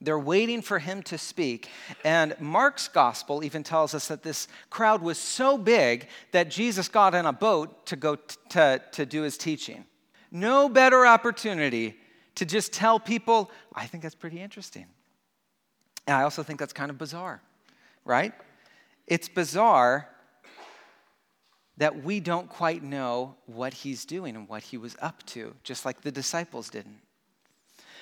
They're 0.00 0.18
waiting 0.18 0.62
for 0.62 0.78
him 0.78 1.02
to 1.04 1.18
speak. 1.18 1.68
And 2.04 2.34
Mark's 2.40 2.88
gospel 2.88 3.44
even 3.44 3.62
tells 3.62 3.94
us 3.94 4.08
that 4.08 4.22
this 4.22 4.48
crowd 4.68 5.02
was 5.02 5.18
so 5.18 5.56
big 5.56 6.08
that 6.32 6.50
Jesus 6.50 6.88
got 6.88 7.14
in 7.14 7.26
a 7.26 7.32
boat 7.32 7.86
to 7.86 7.96
go 7.96 8.16
t- 8.16 8.36
to, 8.50 8.82
to 8.92 9.06
do 9.06 9.22
his 9.22 9.38
teaching. 9.38 9.84
No 10.30 10.68
better 10.68 11.06
opportunity 11.06 11.96
to 12.34 12.44
just 12.44 12.72
tell 12.72 12.98
people, 12.98 13.50
I 13.74 13.86
think 13.86 14.02
that's 14.02 14.14
pretty 14.14 14.40
interesting. 14.40 14.86
And 16.06 16.16
I 16.16 16.22
also 16.22 16.42
think 16.42 16.58
that's 16.58 16.72
kind 16.72 16.90
of 16.90 16.98
bizarre, 16.98 17.40
right? 18.04 18.32
It's 19.06 19.28
bizarre 19.28 20.08
that 21.76 22.04
we 22.04 22.20
don't 22.20 22.48
quite 22.48 22.82
know 22.82 23.34
what 23.46 23.74
he's 23.74 24.04
doing 24.04 24.36
and 24.36 24.48
what 24.48 24.62
he 24.62 24.76
was 24.76 24.96
up 25.00 25.24
to, 25.26 25.54
just 25.64 25.84
like 25.84 26.02
the 26.02 26.12
disciples 26.12 26.70
didn't. 26.70 27.00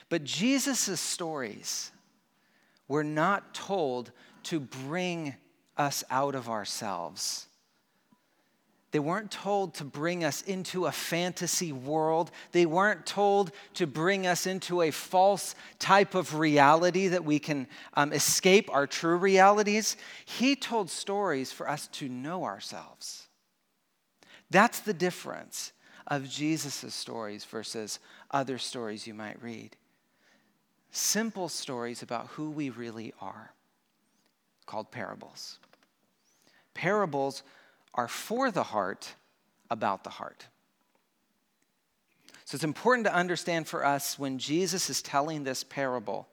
But 0.09 0.25
Jesus' 0.25 1.01
stories 1.01 1.91
were 2.89 3.05
not 3.05 3.55
told 3.55 4.13
to 4.45 4.61
bring 4.61 5.35
us 5.79 6.05
out 6.11 6.35
of 6.35 6.51
ourselves. 6.51 7.47
They 8.93 8.99
weren't 8.99 9.31
told 9.31 9.73
to 9.75 9.85
bring 9.85 10.23
us 10.23 10.43
into 10.43 10.85
a 10.85 10.93
fantasy 10.93 11.73
world. 11.73 12.31
They 12.53 12.67
weren't 12.67 13.07
told 13.07 13.51
to 13.75 13.87
bring 13.87 14.27
us 14.27 14.47
into 14.47 14.83
a 14.83 14.91
false 14.91 15.55
type 15.79 16.15
of 16.15 16.35
reality 16.35 17.09
that 17.09 17.25
we 17.25 17.39
can 17.39 17.67
um, 17.95 18.13
escape 18.13 18.69
our 18.71 18.87
true 18.87 19.17
realities. 19.17 19.97
He 20.27 20.55
told 20.55 20.91
stories 20.91 21.51
for 21.51 21.69
us 21.69 21.87
to 21.89 22.09
know 22.09 22.45
ourselves. 22.45 23.29
That's 24.51 24.81
the 24.81 24.95
difference 24.95 25.73
of 26.07 26.29
Jesus' 26.29 26.95
stories 26.95 27.47
versus 27.47 27.99
other 28.31 28.59
stories 28.59 29.07
you 29.07 29.15
might 29.15 29.43
read. 29.43 29.75
Simple 30.91 31.49
stories 31.49 32.03
about 32.03 32.27
who 32.27 32.51
we 32.51 32.69
really 32.69 33.15
are, 33.23 33.55
called 34.67 34.91
parables. 34.91 35.59
Parables 36.75 37.43
are 37.95 38.09
for 38.09 38.51
the 38.51 38.63
heart 38.63 39.15
about 39.71 40.05
the 40.05 40.11
heart. 40.11 40.47
So 42.45 42.57
it's 42.57 42.65
important 42.65 43.07
to 43.07 43.15
understand 43.15 43.67
for 43.67 43.85
us 43.85 44.19
when 44.19 44.39
Jesus 44.39 44.91
is 44.91 45.01
telling 45.01 45.45
this 45.45 45.65
parable 45.65 46.29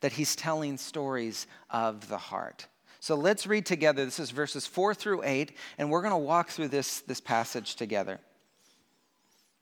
that 0.00 0.12
he's 0.12 0.36
telling 0.36 0.76
stories 0.76 1.46
of 1.70 2.08
the 2.08 2.18
heart. 2.18 2.66
So 3.00 3.14
let's 3.14 3.46
read 3.46 3.66
together. 3.66 4.04
This 4.04 4.20
is 4.20 4.30
verses 4.30 4.66
4 4.66 4.94
through 4.94 5.22
8, 5.24 5.52
and 5.78 5.90
we're 5.90 6.02
going 6.02 6.12
to 6.12 6.16
walk 6.16 6.50
through 6.50 6.68
this, 6.68 7.00
this 7.00 7.20
passage 7.20 7.76
together. 7.76 8.20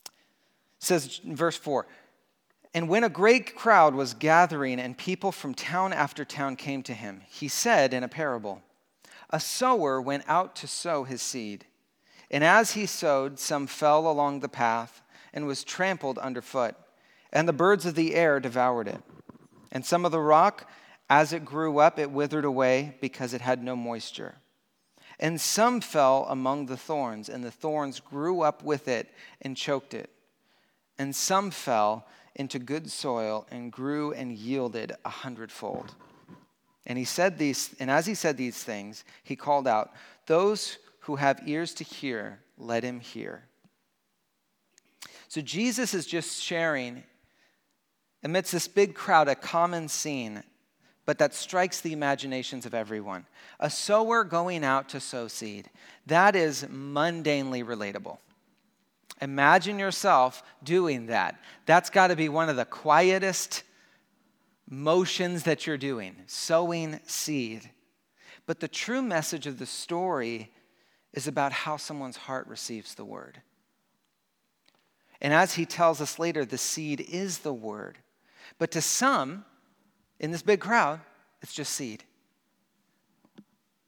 It 0.07 0.11
says, 0.79 1.21
verse 1.25 1.57
4 1.57 1.87
And 2.73 2.89
when 2.89 3.05
a 3.05 3.09
great 3.09 3.55
crowd 3.55 3.95
was 3.95 4.15
gathering 4.15 4.81
and 4.81 4.97
people 4.97 5.33
from 5.33 5.55
town 5.55 5.93
after 5.93 6.25
town 6.25 6.57
came 6.57 6.83
to 6.85 6.95
him, 6.95 7.23
he 7.29 7.49
said 7.49 7.95
in 7.95 8.03
a 8.03 8.09
parable, 8.09 8.63
A 9.31 9.41
sower 9.41 10.01
went 10.01 10.25
out 10.29 10.55
to 10.57 10.67
sow 10.67 11.05
his 11.05 11.23
seed. 11.23 11.67
And 12.31 12.43
as 12.43 12.73
he 12.73 12.87
sowed, 12.87 13.39
some 13.39 13.67
fell 13.67 14.11
along 14.11 14.41
the 14.41 14.49
path 14.49 15.03
and 15.33 15.47
was 15.47 15.65
trampled 15.65 16.19
underfoot, 16.19 16.75
and 17.33 17.49
the 17.49 17.53
birds 17.53 17.87
of 17.87 17.95
the 17.95 18.15
air 18.15 18.41
devoured 18.41 18.89
it. 18.89 19.03
And 19.73 19.85
some 19.85 20.05
of 20.05 20.13
the 20.13 20.21
rock, 20.21 20.71
as 21.11 21.33
it 21.33 21.45
grew 21.45 21.79
up, 21.79 21.99
it 21.99 22.11
withered 22.11 22.45
away 22.45 22.97
because 23.01 23.35
it 23.35 23.41
had 23.41 23.63
no 23.63 23.75
moisture. 23.75 24.37
And 25.19 25.41
some 25.41 25.81
fell 25.81 26.27
among 26.29 26.67
the 26.67 26.77
thorns, 26.77 27.29
and 27.29 27.45
the 27.45 27.51
thorns 27.51 28.01
grew 28.01 28.41
up 28.41 28.63
with 28.63 28.89
it 28.89 29.13
and 29.43 29.57
choked 29.57 29.95
it. 29.95 30.11
And 30.99 31.15
some 31.15 31.51
fell 31.51 32.07
into 32.35 32.59
good 32.59 32.91
soil 32.91 33.47
and 33.51 33.73
grew 33.73 34.13
and 34.13 34.33
yielded 34.33 34.93
a 35.05 35.11
hundredfold. 35.11 35.95
And 36.87 36.99
he 36.99 37.05
said 37.05 37.39
these, 37.39 37.75
and 37.81 37.91
as 37.91 38.07
he 38.07 38.15
said 38.15 38.37
these 38.37 38.63
things, 38.63 39.05
he 39.23 39.37
called 39.37 39.67
out, 39.67 39.93
Those 40.27 40.79
who 41.01 41.17
have 41.17 41.41
ears 41.47 41.75
to 41.75 41.85
hear, 41.85 42.41
let 42.59 42.85
him 42.85 43.01
hear. 43.01 43.45
So 45.29 45.41
Jesus 45.41 45.95
is 45.95 46.07
just 46.07 46.43
sharing 46.43 47.03
amidst 48.23 48.53
this 48.53 48.69
big 48.69 48.95
crowd 48.95 49.29
a 49.29 49.35
common 49.35 49.89
scene 49.89 50.43
but 51.07 51.19
that 51.19 51.35
strikes 51.35 51.81
the 51.81 51.93
imaginations 51.93 52.67
of 52.67 52.75
everyone. 52.75 53.27
A 53.61 53.69
sower 53.69 54.25
going 54.25 54.65
out 54.65 54.89
to 54.91 55.01
sow 55.01 55.29
seed. 55.29 55.69
That 56.07 56.35
is 56.35 56.65
mundanely 56.65 57.65
relatable. 57.65 58.19
Imagine 59.21 59.79
yourself 59.79 60.43
doing 60.63 61.07
that. 61.07 61.39
That's 61.67 61.91
got 61.91 62.09
to 62.09 62.17
be 62.17 62.29
one 62.29 62.49
of 62.49 62.57
the 62.57 62.65
quietest 62.65 63.63
motions 64.69 65.45
that 65.45 65.67
you're 65.67 65.77
doing, 65.77 66.17
sowing 66.27 67.01
seed. 67.07 67.71
But 68.47 68.61
the 68.61 68.69
true 68.69 69.03
message 69.03 69.47
of 69.47 69.59
the 69.59 69.67
story 69.67 70.51
is 71.13 71.27
about 71.27 71.53
how 71.53 71.77
someone's 71.77 72.17
heart 72.17 72.47
receives 72.47 72.95
the 72.95 73.05
word. 73.05 73.41
And 75.21 75.33
as 75.33 75.55
he 75.55 75.65
tells 75.65 76.01
us 76.01 76.19
later, 76.19 76.45
the 76.45 76.59
seed 76.59 77.01
is 77.01 77.39
the 77.39 77.55
word. 77.55 77.99
But 78.59 78.71
to 78.73 78.83
some, 78.83 79.45
in 80.19 80.31
this 80.33 80.43
big 80.43 80.61
crowd, 80.61 81.01
it's 81.41 81.55
just 81.55 81.73
seed. 81.73 82.05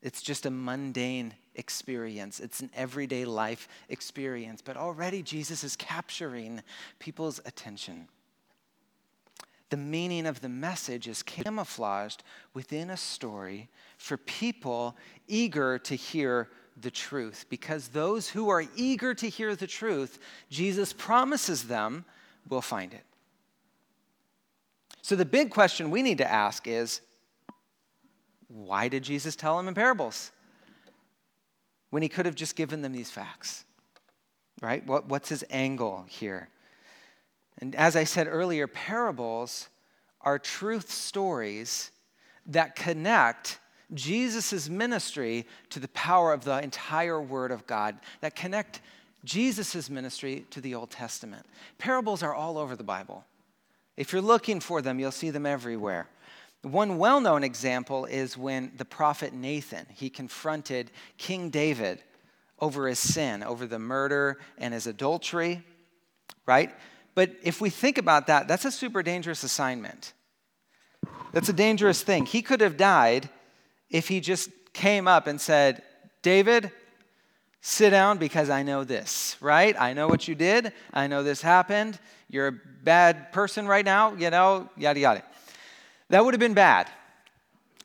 It's 0.03 0.23
just 0.23 0.47
a 0.47 0.51
mundane 0.51 1.35
experience. 1.55 2.39
It's 2.39 2.61
an 2.61 2.71
everyday 2.75 3.25
life 3.25 3.69
experience. 3.89 4.63
But 4.63 4.77
already 4.77 5.23
Jesus 5.23 5.65
is 5.65 5.75
capturing 5.75 6.63
people's 6.99 7.41
attention. 7.45 8.09
The 9.71 9.77
meaning 9.77 10.27
of 10.27 10.41
the 10.41 10.49
message 10.49 11.09
is 11.09 11.23
camouflaged 11.23 12.23
within 12.55 12.91
a 12.91 12.97
story 12.97 13.69
for 13.99 14.17
people 14.17 14.97
eager 15.27 15.79
to 15.81 15.97
hear 15.97 16.49
the 16.81 16.91
truth. 16.91 17.47
Because 17.49 17.89
those 17.89 18.29
who 18.29 18.49
are 18.49 18.65
eager 18.77 19.15
to 19.15 19.29
hear 19.29 19.57
the 19.57 19.67
truth, 19.67 20.19
Jesus 20.51 20.93
promises 20.93 21.65
them 21.65 22.05
will 22.49 22.63
find 22.63 22.95
it. 22.95 23.05
So 25.03 25.17
the 25.17 25.25
big 25.25 25.51
question 25.51 25.91
we 25.91 26.03
need 26.03 26.19
to 26.19 26.31
ask 26.31 26.67
is 26.67 27.01
why 28.49 28.89
did 28.89 29.03
Jesus 29.03 29.35
tell 29.35 29.57
them 29.57 29.69
in 29.69 29.75
parables? 29.75 30.31
When 31.91 32.03
he 32.03 32.09
could 32.09 32.27
have 32.27 32.35
just 32.35 32.57
given 32.57 32.83
them 32.83 32.93
these 32.93 33.11
facts, 33.11 33.65
right? 34.61 34.85
What, 34.87 35.09
what's 35.09 35.29
his 35.29 35.45
angle 35.51 36.05
here? 36.09 36.49
And 37.61 37.75
as 37.75 37.97
I 37.97 38.05
said 38.05 38.27
earlier, 38.29 38.67
parables 38.67 39.69
are 40.21 40.39
truth 40.39 40.91
stories 40.91 41.91
that 42.47 42.77
connect 42.77 43.59
Jesus' 43.95 44.69
ministry 44.69 45.47
to 45.71 45.81
the 45.81 45.89
power 45.89 46.33
of 46.33 46.45
the 46.45 46.63
entire 46.63 47.21
Word 47.21 47.53
of 47.53 47.67
God, 47.67 47.97
that 48.21 48.35
connect 48.35 48.81
Jesus' 49.25 49.89
ministry 49.89 50.45
to 50.51 50.61
the 50.61 50.75
Old 50.75 50.91
Testament. 50.91 51.47
Parables 51.79 52.23
are 52.23 52.35
all 52.35 52.59
over 52.59 52.77
the 52.77 52.85
Bible. 52.85 53.25
If 53.97 54.13
you're 54.13 54.23
looking 54.23 54.61
for 54.61 54.83
them, 54.83 55.01
you'll 55.01 55.11
see 55.13 55.31
them 55.31 55.47
everywhere. 55.47 56.09
One 56.63 56.99
well-known 56.99 57.45
example 57.45 58.07
is 58.07 58.37
when 58.37 58.73
the 58.77 58.85
prophet 58.85 59.33
Nathan, 59.33 59.87
he 59.95 60.11
confronted 60.11 60.91
King 61.17 61.51
David 61.51 62.03
over 62.59 62.89
his 62.89 62.99
sin, 62.99 63.43
over 63.43 63.67
the 63.67 63.79
murder 63.79 64.39
and 64.59 64.75
his 64.75 64.87
adultery, 64.87 65.63
right? 66.45 66.75
But 67.17 67.35
if 67.43 67.63
we 67.63 67.71
think 67.71 67.97
about 67.97 68.27
that, 68.29 68.47
that's 68.47 68.67
a 68.67 68.71
super 68.71 69.03
dangerous 69.03 69.43
assignment. 69.43 70.13
That's 71.33 71.49
a 71.49 71.53
dangerous 71.53 72.03
thing. 72.03 72.27
He 72.27 72.43
could 72.43 72.61
have 72.61 72.77
died 72.77 73.31
if 73.91 74.07
he 74.07 74.21
just 74.21 74.51
came 74.75 75.09
up 75.09 75.27
and 75.27 75.41
said, 75.41 75.83
David, 76.21 76.71
sit 77.63 77.91
down 77.91 78.19
because 78.19 78.51
I 78.51 78.63
know 78.63 78.85
this, 78.85 79.37
right? 79.41 79.75
I 79.81 79.95
know 79.95 80.09
what 80.09 80.29
you 80.29 80.35
did. 80.35 80.75
I 80.93 81.07
know 81.07 81.23
this 81.23 81.41
happened. 81.41 81.99
You're 82.29 82.49
a 82.49 82.61
bad 82.83 83.33
person 83.33 83.67
right 83.67 83.85
now, 83.85 84.13
you 84.15 84.29
know, 84.29 84.69
yada, 84.77 85.01
yada. 85.01 85.23
That 86.11 86.23
would 86.23 86.35
have 86.35 86.41
been 86.41 86.55
bad. 86.55 86.87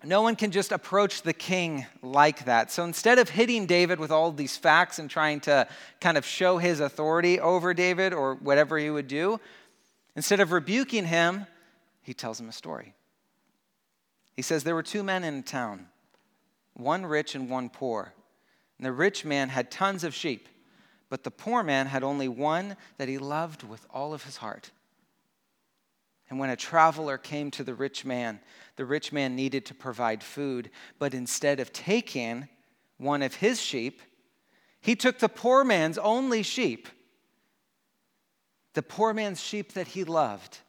No 0.03 0.23
one 0.23 0.35
can 0.35 0.49
just 0.49 0.71
approach 0.71 1.21
the 1.21 1.33
king 1.33 1.85
like 2.01 2.45
that. 2.45 2.71
So 2.71 2.83
instead 2.83 3.19
of 3.19 3.29
hitting 3.29 3.67
David 3.67 3.99
with 3.99 4.09
all 4.11 4.31
these 4.31 4.57
facts 4.57 4.97
and 4.97 5.09
trying 5.09 5.41
to 5.41 5.67
kind 5.99 6.17
of 6.17 6.25
show 6.25 6.57
his 6.57 6.79
authority 6.79 7.39
over 7.39 7.73
David 7.73 8.11
or 8.13 8.35
whatever 8.35 8.77
he 8.79 8.89
would 8.89 9.07
do, 9.07 9.39
instead 10.15 10.39
of 10.39 10.51
rebuking 10.51 11.05
him, 11.05 11.45
he 12.01 12.13
tells 12.13 12.39
him 12.39 12.49
a 12.49 12.53
story. 12.53 12.95
He 14.35 14.41
says, 14.41 14.63
There 14.63 14.75
were 14.75 14.83
two 14.83 15.03
men 15.03 15.23
in 15.23 15.35
a 15.35 15.41
town, 15.43 15.87
one 16.73 17.05
rich 17.05 17.35
and 17.35 17.47
one 17.49 17.69
poor. 17.69 18.13
And 18.79 18.85
the 18.87 18.91
rich 18.91 19.23
man 19.23 19.49
had 19.49 19.69
tons 19.69 20.03
of 20.03 20.15
sheep, 20.15 20.49
but 21.09 21.23
the 21.23 21.29
poor 21.29 21.61
man 21.61 21.85
had 21.85 22.03
only 22.03 22.27
one 22.27 22.75
that 22.97 23.07
he 23.07 23.19
loved 23.19 23.61
with 23.61 23.85
all 23.93 24.15
of 24.15 24.23
his 24.23 24.37
heart. 24.37 24.71
And 26.31 26.39
when 26.39 26.49
a 26.49 26.55
traveler 26.55 27.17
came 27.17 27.51
to 27.51 27.63
the 27.63 27.75
rich 27.75 28.05
man, 28.05 28.39
the 28.77 28.85
rich 28.85 29.11
man 29.11 29.35
needed 29.35 29.65
to 29.65 29.73
provide 29.73 30.23
food, 30.23 30.71
but 30.97 31.13
instead 31.13 31.59
of 31.59 31.73
taking 31.73 32.47
one 32.97 33.21
of 33.21 33.35
his 33.35 33.61
sheep, 33.61 34.01
he 34.79 34.95
took 34.95 35.19
the 35.19 35.27
poor 35.27 35.65
man's 35.65 35.97
only 35.97 36.41
sheep, 36.41 36.87
the 38.75 38.81
poor 38.81 39.13
man's 39.13 39.43
sheep 39.43 39.73
that 39.73 39.89
he 39.89 40.05
loved. 40.05 40.59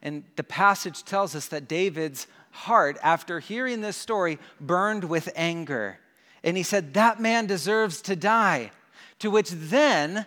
And 0.00 0.24
the 0.36 0.44
passage 0.44 1.04
tells 1.04 1.34
us 1.34 1.48
that 1.48 1.68
David's 1.68 2.26
heart, 2.50 2.96
after 3.02 3.38
hearing 3.38 3.82
this 3.82 3.98
story, 3.98 4.38
burned 4.58 5.04
with 5.04 5.28
anger. 5.36 5.98
And 6.42 6.56
he 6.56 6.62
said, 6.62 6.94
That 6.94 7.20
man 7.20 7.44
deserves 7.44 8.00
to 8.02 8.16
die. 8.16 8.70
To 9.18 9.30
which 9.30 9.50
then 9.50 10.24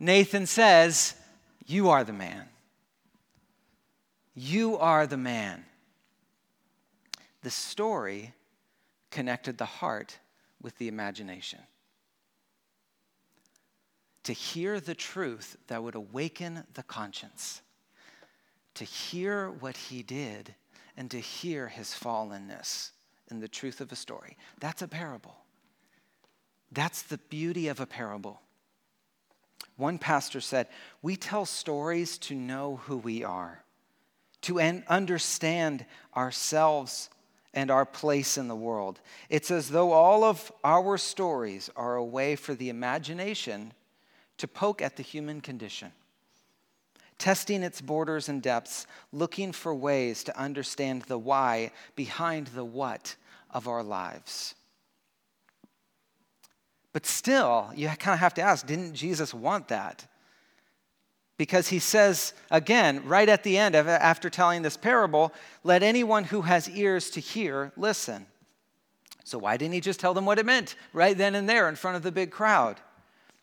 Nathan 0.00 0.46
says, 0.46 1.14
You 1.64 1.90
are 1.90 2.02
the 2.02 2.12
man. 2.12 2.48
You 4.38 4.76
are 4.76 5.06
the 5.06 5.16
man. 5.16 5.64
The 7.40 7.50
story 7.50 8.34
connected 9.10 9.56
the 9.56 9.64
heart 9.64 10.18
with 10.60 10.76
the 10.76 10.88
imagination. 10.88 11.60
To 14.24 14.34
hear 14.34 14.78
the 14.78 14.94
truth 14.94 15.56
that 15.68 15.82
would 15.82 15.94
awaken 15.94 16.64
the 16.74 16.82
conscience, 16.82 17.62
to 18.74 18.84
hear 18.84 19.50
what 19.50 19.76
he 19.76 20.02
did, 20.02 20.54
and 20.98 21.10
to 21.12 21.18
hear 21.18 21.68
his 21.68 21.88
fallenness 21.88 22.90
in 23.30 23.40
the 23.40 23.48
truth 23.48 23.80
of 23.80 23.90
a 23.90 23.96
story. 23.96 24.36
That's 24.60 24.82
a 24.82 24.88
parable. 24.88 25.36
That's 26.72 27.02
the 27.02 27.18
beauty 27.18 27.68
of 27.68 27.80
a 27.80 27.86
parable. 27.86 28.42
One 29.76 29.98
pastor 29.98 30.42
said, 30.42 30.68
We 31.00 31.16
tell 31.16 31.46
stories 31.46 32.18
to 32.18 32.34
know 32.34 32.80
who 32.84 32.98
we 32.98 33.24
are, 33.24 33.62
to 34.46 34.60
understand 34.60 35.84
ourselves 36.16 37.10
and 37.52 37.68
our 37.68 37.84
place 37.84 38.38
in 38.38 38.46
the 38.46 38.54
world. 38.54 39.00
It's 39.28 39.50
as 39.50 39.70
though 39.70 39.90
all 39.90 40.22
of 40.22 40.52
our 40.62 40.96
stories 40.98 41.68
are 41.74 41.96
a 41.96 42.04
way 42.04 42.36
for 42.36 42.54
the 42.54 42.68
imagination 42.68 43.72
to 44.38 44.46
poke 44.46 44.80
at 44.80 44.96
the 44.96 45.02
human 45.02 45.40
condition, 45.40 45.90
testing 47.18 47.64
its 47.64 47.80
borders 47.80 48.28
and 48.28 48.40
depths, 48.40 48.86
looking 49.10 49.50
for 49.50 49.74
ways 49.74 50.22
to 50.24 50.38
understand 50.38 51.02
the 51.02 51.18
why 51.18 51.72
behind 51.96 52.46
the 52.48 52.64
what 52.64 53.16
of 53.50 53.66
our 53.66 53.82
lives. 53.82 54.54
But 56.92 57.04
still, 57.04 57.72
you 57.74 57.88
kind 57.88 58.14
of 58.14 58.20
have 58.20 58.34
to 58.34 58.42
ask 58.42 58.64
didn't 58.64 58.94
Jesus 58.94 59.34
want 59.34 59.68
that? 59.68 60.06
Because 61.38 61.68
he 61.68 61.78
says 61.78 62.32
again, 62.50 63.06
right 63.06 63.28
at 63.28 63.42
the 63.42 63.58
end, 63.58 63.76
after 63.76 64.30
telling 64.30 64.62
this 64.62 64.76
parable, 64.76 65.32
let 65.64 65.82
anyone 65.82 66.24
who 66.24 66.42
has 66.42 66.68
ears 66.70 67.10
to 67.10 67.20
hear 67.20 67.72
listen. 67.76 68.26
So, 69.24 69.38
why 69.38 69.56
didn't 69.56 69.74
he 69.74 69.80
just 69.80 70.00
tell 70.00 70.14
them 70.14 70.24
what 70.24 70.38
it 70.38 70.46
meant 70.46 70.76
right 70.92 71.16
then 71.16 71.34
and 71.34 71.48
there 71.48 71.68
in 71.68 71.74
front 71.74 71.96
of 71.96 72.02
the 72.02 72.12
big 72.12 72.30
crowd? 72.30 72.80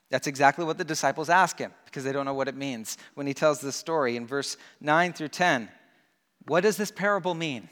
That's 0.10 0.28
exactly 0.28 0.64
what 0.64 0.78
the 0.78 0.84
disciples 0.84 1.30
ask 1.30 1.58
him 1.58 1.72
because 1.86 2.04
they 2.04 2.12
don't 2.12 2.26
know 2.26 2.34
what 2.34 2.48
it 2.48 2.56
means 2.56 2.98
when 3.16 3.28
he 3.28 3.34
tells 3.34 3.62
this 3.62 3.76
story 3.76 4.16
in 4.16 4.28
verse 4.28 4.58
9 4.80 5.14
through 5.14 5.30
10. 5.30 5.70
What 6.46 6.62
does 6.62 6.78
this 6.78 6.92
parable 6.92 7.34
mean? 7.34 7.68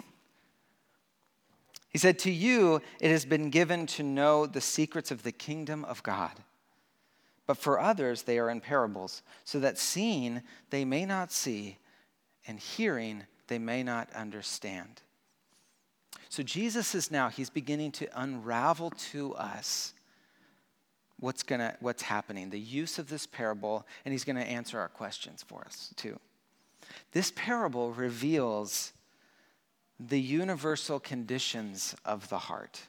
He 1.89 1.97
said, 1.97 2.19
To 2.19 2.31
you 2.31 2.81
it 2.99 3.11
has 3.11 3.25
been 3.25 3.49
given 3.49 3.85
to 3.87 4.03
know 4.03 4.45
the 4.45 4.61
secrets 4.61 5.11
of 5.11 5.23
the 5.23 5.31
kingdom 5.31 5.85
of 5.85 6.03
God. 6.03 6.31
But 7.51 7.57
for 7.57 7.81
others 7.81 8.21
they 8.21 8.39
are 8.39 8.49
in 8.49 8.61
parables, 8.61 9.23
so 9.43 9.59
that 9.59 9.77
seeing 9.77 10.41
they 10.69 10.85
may 10.85 11.05
not 11.05 11.33
see, 11.33 11.79
and 12.47 12.57
hearing 12.57 13.23
they 13.47 13.59
may 13.59 13.83
not 13.83 14.09
understand. 14.13 15.01
So 16.29 16.43
Jesus 16.43 16.95
is 16.95 17.11
now, 17.11 17.27
he's 17.27 17.49
beginning 17.49 17.91
to 17.91 18.07
unravel 18.15 18.91
to 19.11 19.33
us 19.33 19.93
what's, 21.19 21.43
gonna, 21.43 21.75
what's 21.81 22.03
happening, 22.03 22.51
the 22.51 22.57
use 22.57 22.97
of 22.97 23.09
this 23.09 23.27
parable, 23.27 23.85
and 24.05 24.13
he's 24.13 24.23
to 24.37 24.41
answer 24.41 24.79
our 24.79 24.87
questions 24.87 25.43
for 25.45 25.65
us 25.65 25.93
too. 25.97 26.17
This 27.11 27.33
parable 27.35 27.91
reveals 27.91 28.93
the 29.99 30.21
universal 30.21 31.01
conditions 31.01 31.97
of 32.05 32.29
the 32.29 32.37
heart 32.37 32.83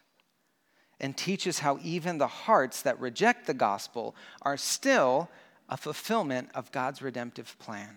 and 1.02 1.16
teaches 1.16 1.58
how 1.58 1.78
even 1.82 2.16
the 2.16 2.28
hearts 2.28 2.82
that 2.82 2.98
reject 3.00 3.46
the 3.46 3.54
gospel 3.54 4.14
are 4.42 4.56
still 4.56 5.28
a 5.68 5.76
fulfillment 5.76 6.48
of 6.54 6.70
God's 6.70 7.02
redemptive 7.02 7.58
plan. 7.58 7.96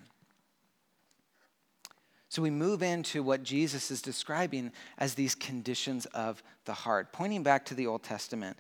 So 2.30 2.41
we 2.41 2.50
move 2.50 2.82
into 2.82 3.22
what 3.22 3.44
Jesus 3.44 3.91
is 3.91 4.02
describing 4.02 4.72
as 4.98 5.13
these 5.13 5.36
conditions 5.36 6.06
of 6.08 6.41
the 6.65 6.74
heart. 6.74 7.13
Pointing 7.13 7.44
back 7.44 7.63
to 7.65 7.76
the 7.76 7.88
Old 7.88 8.04
Testament, 8.04 8.58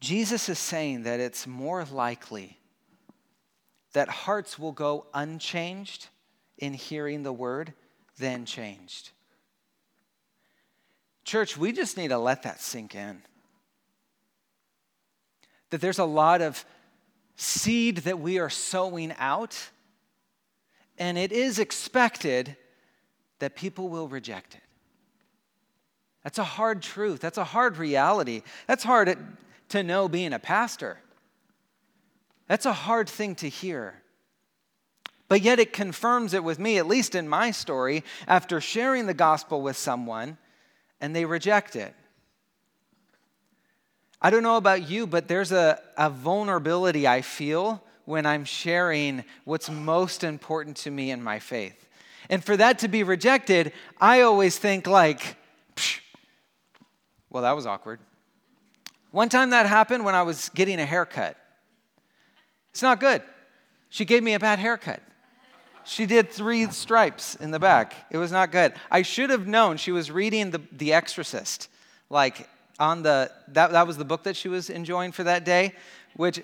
Jesus 0.00 0.48
is 0.48 0.58
saying 0.58 1.02
that 1.02 1.20
it's 1.20 1.46
more 1.46 1.84
likely 1.84 2.58
that 3.92 4.08
hearts 4.08 4.58
will 4.58 4.72
go 4.72 5.06
unchanged 5.14 6.08
in 6.58 6.72
hearing 6.72 7.22
the 7.22 7.32
word 7.32 7.74
than 8.18 8.44
changed. 8.44 9.10
Church, 11.24 11.56
we 11.56 11.72
just 11.72 11.96
need 11.96 12.08
to 12.08 12.18
let 12.18 12.42
that 12.42 12.60
sink 12.60 12.94
in 12.94 13.22
that 15.74 15.80
there's 15.80 15.98
a 15.98 16.04
lot 16.04 16.40
of 16.40 16.64
seed 17.34 17.96
that 17.96 18.20
we 18.20 18.38
are 18.38 18.48
sowing 18.48 19.12
out, 19.18 19.58
and 20.98 21.18
it 21.18 21.32
is 21.32 21.58
expected 21.58 22.56
that 23.40 23.56
people 23.56 23.88
will 23.88 24.06
reject 24.06 24.54
it. 24.54 24.60
That's 26.22 26.38
a 26.38 26.44
hard 26.44 26.80
truth. 26.80 27.20
That's 27.20 27.38
a 27.38 27.44
hard 27.44 27.76
reality. 27.76 28.42
That's 28.68 28.84
hard 28.84 29.18
to 29.70 29.82
know 29.82 30.06
being 30.06 30.32
a 30.32 30.38
pastor. 30.38 30.98
That's 32.46 32.66
a 32.66 32.72
hard 32.72 33.08
thing 33.08 33.34
to 33.36 33.48
hear. 33.48 34.00
But 35.26 35.42
yet 35.42 35.58
it 35.58 35.72
confirms 35.72 36.34
it 36.34 36.44
with 36.44 36.60
me, 36.60 36.78
at 36.78 36.86
least 36.86 37.16
in 37.16 37.28
my 37.28 37.50
story, 37.50 38.04
after 38.28 38.60
sharing 38.60 39.06
the 39.06 39.12
gospel 39.12 39.60
with 39.60 39.76
someone 39.76 40.38
and 41.00 41.16
they 41.16 41.24
reject 41.24 41.74
it. 41.74 41.96
I 44.24 44.30
don't 44.30 44.42
know 44.42 44.56
about 44.56 44.88
you, 44.88 45.06
but 45.06 45.28
there's 45.28 45.52
a, 45.52 45.78
a 45.98 46.08
vulnerability 46.08 47.06
I 47.06 47.20
feel 47.20 47.84
when 48.06 48.24
I'm 48.24 48.46
sharing 48.46 49.22
what's 49.44 49.68
most 49.68 50.24
important 50.24 50.78
to 50.78 50.90
me 50.90 51.10
in 51.10 51.22
my 51.22 51.38
faith. 51.38 51.86
And 52.30 52.42
for 52.42 52.56
that 52.56 52.78
to 52.78 52.88
be 52.88 53.02
rejected, 53.02 53.74
I 54.00 54.22
always 54.22 54.56
think, 54.56 54.86
like, 54.86 55.36
well, 57.28 57.42
that 57.42 57.54
was 57.54 57.66
awkward. 57.66 58.00
One 59.10 59.28
time 59.28 59.50
that 59.50 59.66
happened 59.66 60.06
when 60.06 60.14
I 60.14 60.22
was 60.22 60.48
getting 60.54 60.80
a 60.80 60.86
haircut. 60.86 61.36
It's 62.70 62.80
not 62.80 63.00
good. 63.00 63.20
She 63.90 64.06
gave 64.06 64.22
me 64.22 64.32
a 64.32 64.40
bad 64.40 64.58
haircut. 64.58 65.02
She 65.84 66.06
did 66.06 66.30
three 66.30 66.70
stripes 66.70 67.34
in 67.34 67.50
the 67.50 67.60
back. 67.60 67.94
It 68.10 68.16
was 68.16 68.32
not 68.32 68.52
good. 68.52 68.72
I 68.90 69.02
should 69.02 69.28
have 69.28 69.46
known 69.46 69.76
she 69.76 69.92
was 69.92 70.10
reading 70.10 70.50
The, 70.50 70.62
the 70.72 70.94
Exorcist, 70.94 71.68
like 72.08 72.48
on 72.78 73.02
the 73.02 73.30
that, 73.48 73.72
that 73.72 73.86
was 73.86 73.96
the 73.96 74.04
book 74.04 74.24
that 74.24 74.36
she 74.36 74.48
was 74.48 74.70
enjoying 74.70 75.12
for 75.12 75.24
that 75.24 75.44
day 75.44 75.72
which 76.16 76.42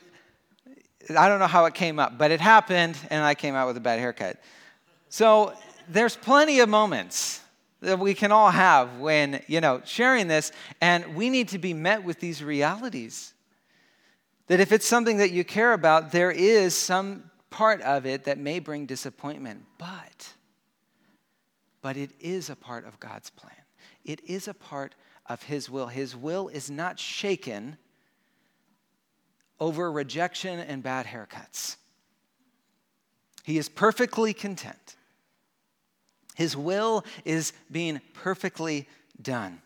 i 1.17 1.29
don't 1.29 1.39
know 1.39 1.47
how 1.47 1.65
it 1.65 1.75
came 1.75 1.99
up 1.99 2.19
but 2.19 2.31
it 2.31 2.41
happened 2.41 2.97
and 3.11 3.25
i 3.25 3.35
came 3.35 3.55
out 3.55 3.67
with 3.67 3.77
a 3.77 3.81
bad 3.81 3.99
haircut. 3.99 4.37
So 5.09 5.55
there's 5.89 6.15
plenty 6.15 6.61
of 6.61 6.69
moments 6.69 7.41
that 7.81 7.99
we 7.99 8.15
can 8.15 8.31
all 8.31 8.51
have 8.51 8.99
when 8.99 9.43
you 9.49 9.61
know 9.61 9.83
sharing 9.85 10.29
this 10.29 10.53
and 10.81 11.17
we 11.17 11.31
need 11.31 11.49
to 11.49 11.59
be 11.59 11.75
met 11.75 12.05
with 12.05 12.21
these 12.21 12.43
realities. 12.43 13.35
That 14.47 14.61
if 14.61 14.73
it's 14.73 14.87
something 14.87 15.19
that 15.19 15.33
you 15.33 15.45
care 15.45 15.73
about 15.73 16.13
there 16.13 16.31
is 16.31 16.77
some 16.77 17.31
part 17.51 17.81
of 17.83 18.07
it 18.07 18.25
that 18.25 18.39
may 18.39 18.61
bring 18.61 18.87
disappointment 18.87 19.65
but 19.79 20.33
but 21.83 21.97
it 21.97 22.11
is 22.21 22.51
a 22.51 22.57
part 22.57 22.87
of 22.87 23.01
god's 23.01 23.31
plan. 23.31 23.53
It 24.05 24.21
is 24.27 24.47
a 24.49 24.55
part 24.55 24.93
of 24.93 24.99
His 25.39 25.71
will. 25.71 25.87
His 25.87 26.17
will 26.17 26.49
is 26.49 26.71
not 26.71 26.99
shaken 26.99 27.79
over 29.59 29.91
rejection 29.93 30.59
and 30.59 30.83
bad 30.83 31.07
haircuts. 31.07 31.77
He 33.45 33.59
is 33.59 33.69
perfectly 33.69 34.35
content. 34.35 34.97
His 36.35 36.57
will 36.57 37.05
is 37.25 37.53
being 37.71 38.01
perfectly 38.15 38.89
done. 39.21 39.61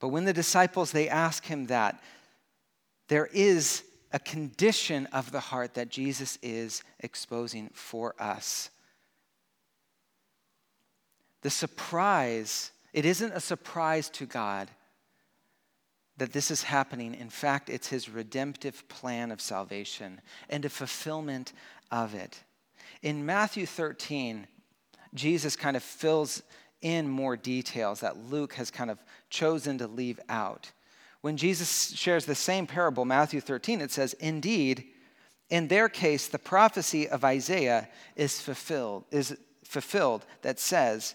But 0.00 0.08
when 0.08 0.24
the 0.24 0.32
disciples 0.32 0.92
they 0.92 1.08
ask 1.08 1.44
him 1.44 1.66
that, 1.66 2.02
there 3.08 3.26
is 3.26 3.82
a 4.12 4.18
condition 4.18 5.06
of 5.06 5.30
the 5.30 5.40
heart 5.40 5.74
that 5.74 5.90
Jesus 5.90 6.38
is 6.42 6.82
exposing 7.00 7.70
for 7.74 8.14
us. 8.18 8.70
the 11.42 11.50
surprise, 11.50 12.70
it 12.92 13.04
isn't 13.04 13.32
a 13.32 13.40
surprise 13.40 14.10
to 14.10 14.26
God 14.26 14.70
that 16.16 16.32
this 16.32 16.50
is 16.50 16.62
happening. 16.62 17.14
In 17.14 17.30
fact, 17.30 17.70
it's 17.70 17.88
his 17.88 18.08
redemptive 18.08 18.86
plan 18.88 19.30
of 19.30 19.40
salvation 19.40 20.20
and 20.48 20.64
a 20.64 20.68
fulfillment 20.68 21.52
of 21.90 22.14
it. 22.14 22.42
In 23.02 23.24
Matthew 23.24 23.64
13, 23.64 24.46
Jesus 25.14 25.56
kind 25.56 25.76
of 25.76 25.82
fills 25.82 26.42
in 26.82 27.08
more 27.08 27.36
details 27.36 28.00
that 28.00 28.16
Luke 28.16 28.54
has 28.54 28.70
kind 28.70 28.90
of 28.90 28.98
chosen 29.28 29.78
to 29.78 29.86
leave 29.86 30.20
out. 30.28 30.70
When 31.20 31.36
Jesus 31.36 31.90
shares 31.94 32.24
the 32.24 32.34
same 32.34 32.66
parable, 32.66 33.04
Matthew 33.04 33.40
13, 33.40 33.80
it 33.80 33.90
says, 33.90 34.14
Indeed, 34.14 34.84
in 35.50 35.68
their 35.68 35.88
case, 35.88 36.28
the 36.28 36.38
prophecy 36.38 37.08
of 37.08 37.24
Isaiah 37.24 37.88
is 38.16 38.40
fulfilled, 38.40 39.04
is 39.10 39.36
fulfilled 39.64 40.24
that 40.42 40.58
says, 40.58 41.14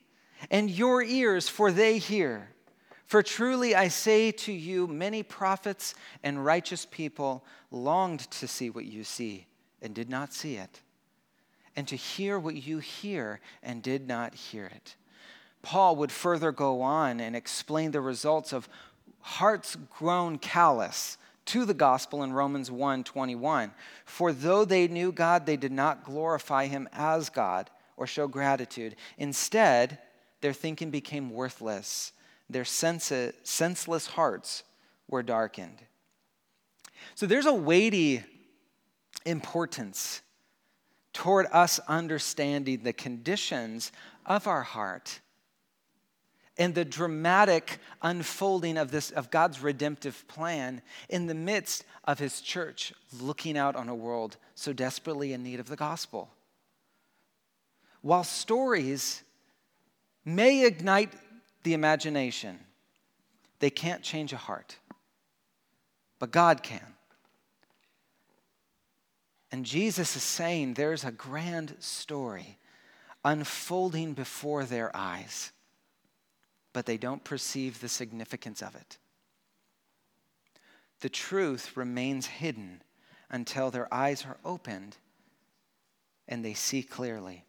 and 0.49 0.69
your 0.69 1.03
ears, 1.03 1.47
for 1.47 1.71
they 1.71 1.97
hear. 1.97 2.49
For 3.05 3.21
truly 3.21 3.75
I 3.75 3.89
say 3.89 4.31
to 4.31 4.53
you, 4.53 4.87
many 4.87 5.21
prophets 5.21 5.93
and 6.23 6.45
righteous 6.45 6.85
people 6.89 7.43
longed 7.69 8.21
to 8.31 8.47
see 8.47 8.69
what 8.69 8.85
you 8.85 9.03
see 9.03 9.47
and 9.81 9.93
did 9.93 10.09
not 10.09 10.33
see 10.33 10.55
it, 10.55 10.81
and 11.75 11.87
to 11.87 11.95
hear 11.95 12.39
what 12.39 12.55
you 12.55 12.79
hear 12.79 13.39
and 13.61 13.83
did 13.83 14.07
not 14.07 14.33
hear 14.33 14.65
it. 14.65 14.95
Paul 15.61 15.95
would 15.97 16.11
further 16.11 16.51
go 16.51 16.81
on 16.81 17.19
and 17.19 17.35
explain 17.35 17.91
the 17.91 18.01
results 18.01 18.53
of 18.53 18.69
hearts 19.19 19.75
grown 19.75 20.37
callous 20.37 21.17
to 21.45 21.65
the 21.65 21.73
gospel 21.73 22.23
in 22.23 22.33
Romans 22.33 22.71
1:21. 22.71 23.73
For 24.05 24.31
though 24.31 24.63
they 24.63 24.87
knew 24.87 25.11
God, 25.11 25.45
they 25.45 25.57
did 25.57 25.71
not 25.71 26.03
glorify 26.03 26.67
him 26.67 26.87
as 26.93 27.29
God 27.29 27.69
or 27.97 28.07
show 28.07 28.27
gratitude. 28.27 28.95
Instead, 29.17 29.99
their 30.41 30.53
thinking 30.53 30.89
became 30.89 31.29
worthless. 31.29 32.11
Their 32.49 32.65
senseless 32.65 34.07
hearts 34.07 34.63
were 35.07 35.23
darkened. 35.23 35.79
So 37.15 37.25
there's 37.25 37.45
a 37.45 37.53
weighty 37.53 38.23
importance 39.25 40.21
toward 41.13 41.45
us 41.51 41.79
understanding 41.87 42.83
the 42.83 42.93
conditions 42.93 43.91
of 44.25 44.47
our 44.47 44.63
heart 44.63 45.19
and 46.57 46.75
the 46.75 46.85
dramatic 46.85 47.79
unfolding 48.01 48.77
of 48.77 48.91
this 48.91 49.11
of 49.11 49.31
God's 49.31 49.61
redemptive 49.61 50.27
plan 50.27 50.81
in 51.09 51.27
the 51.27 51.33
midst 51.33 51.85
of 52.05 52.19
his 52.19 52.41
church 52.41 52.93
looking 53.19 53.57
out 53.57 53.75
on 53.75 53.89
a 53.89 53.95
world 53.95 54.37
so 54.55 54.73
desperately 54.73 55.33
in 55.33 55.43
need 55.43 55.59
of 55.59 55.69
the 55.69 55.75
gospel. 55.75 56.29
While 58.01 58.23
stories 58.23 59.23
may 60.25 60.65
ignite 60.65 61.13
the 61.63 61.73
imagination, 61.73 62.59
they 63.59 63.69
can't 63.69 64.03
change 64.03 64.33
a 64.33 64.37
heart. 64.37 64.77
But 66.19 66.31
God 66.31 66.63
can. 66.63 66.95
And 69.51 69.65
Jesus 69.65 70.15
is 70.15 70.23
saying 70.23 70.73
there's 70.73 71.03
a 71.03 71.11
grand 71.11 71.75
story 71.79 72.57
unfolding 73.23 74.13
before 74.13 74.65
their 74.65 74.95
eyes, 74.95 75.51
but 76.73 76.85
they 76.85 76.97
don't 76.97 77.23
perceive 77.23 77.81
the 77.81 77.89
significance 77.89 78.61
of 78.61 78.75
it. 78.75 78.97
The 81.01 81.09
truth 81.09 81.75
remains 81.75 82.27
hidden 82.27 82.81
until 83.29 83.71
their 83.71 83.91
eyes 83.93 84.25
are 84.25 84.37
opened 84.45 84.97
and 86.27 86.45
they 86.45 86.53
see 86.53 86.83
clearly. 86.83 87.43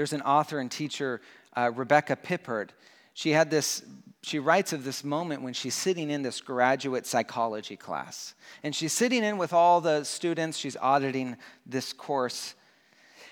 There's 0.00 0.14
an 0.14 0.22
author 0.22 0.60
and 0.60 0.70
teacher, 0.70 1.20
uh, 1.54 1.72
Rebecca 1.74 2.16
Pippert. 2.16 2.70
She 3.12 3.32
had 3.32 3.50
this 3.50 3.82
she 4.22 4.38
writes 4.38 4.72
of 4.72 4.82
this 4.82 5.04
moment 5.04 5.42
when 5.42 5.52
she's 5.52 5.74
sitting 5.74 6.08
in 6.08 6.22
this 6.22 6.40
graduate 6.40 7.04
psychology 7.04 7.76
class. 7.76 8.32
And 8.62 8.74
she's 8.74 8.94
sitting 8.94 9.22
in 9.22 9.36
with 9.36 9.52
all 9.52 9.82
the 9.82 10.04
students, 10.04 10.56
she's 10.56 10.74
auditing 10.78 11.36
this 11.66 11.92
course. 11.92 12.54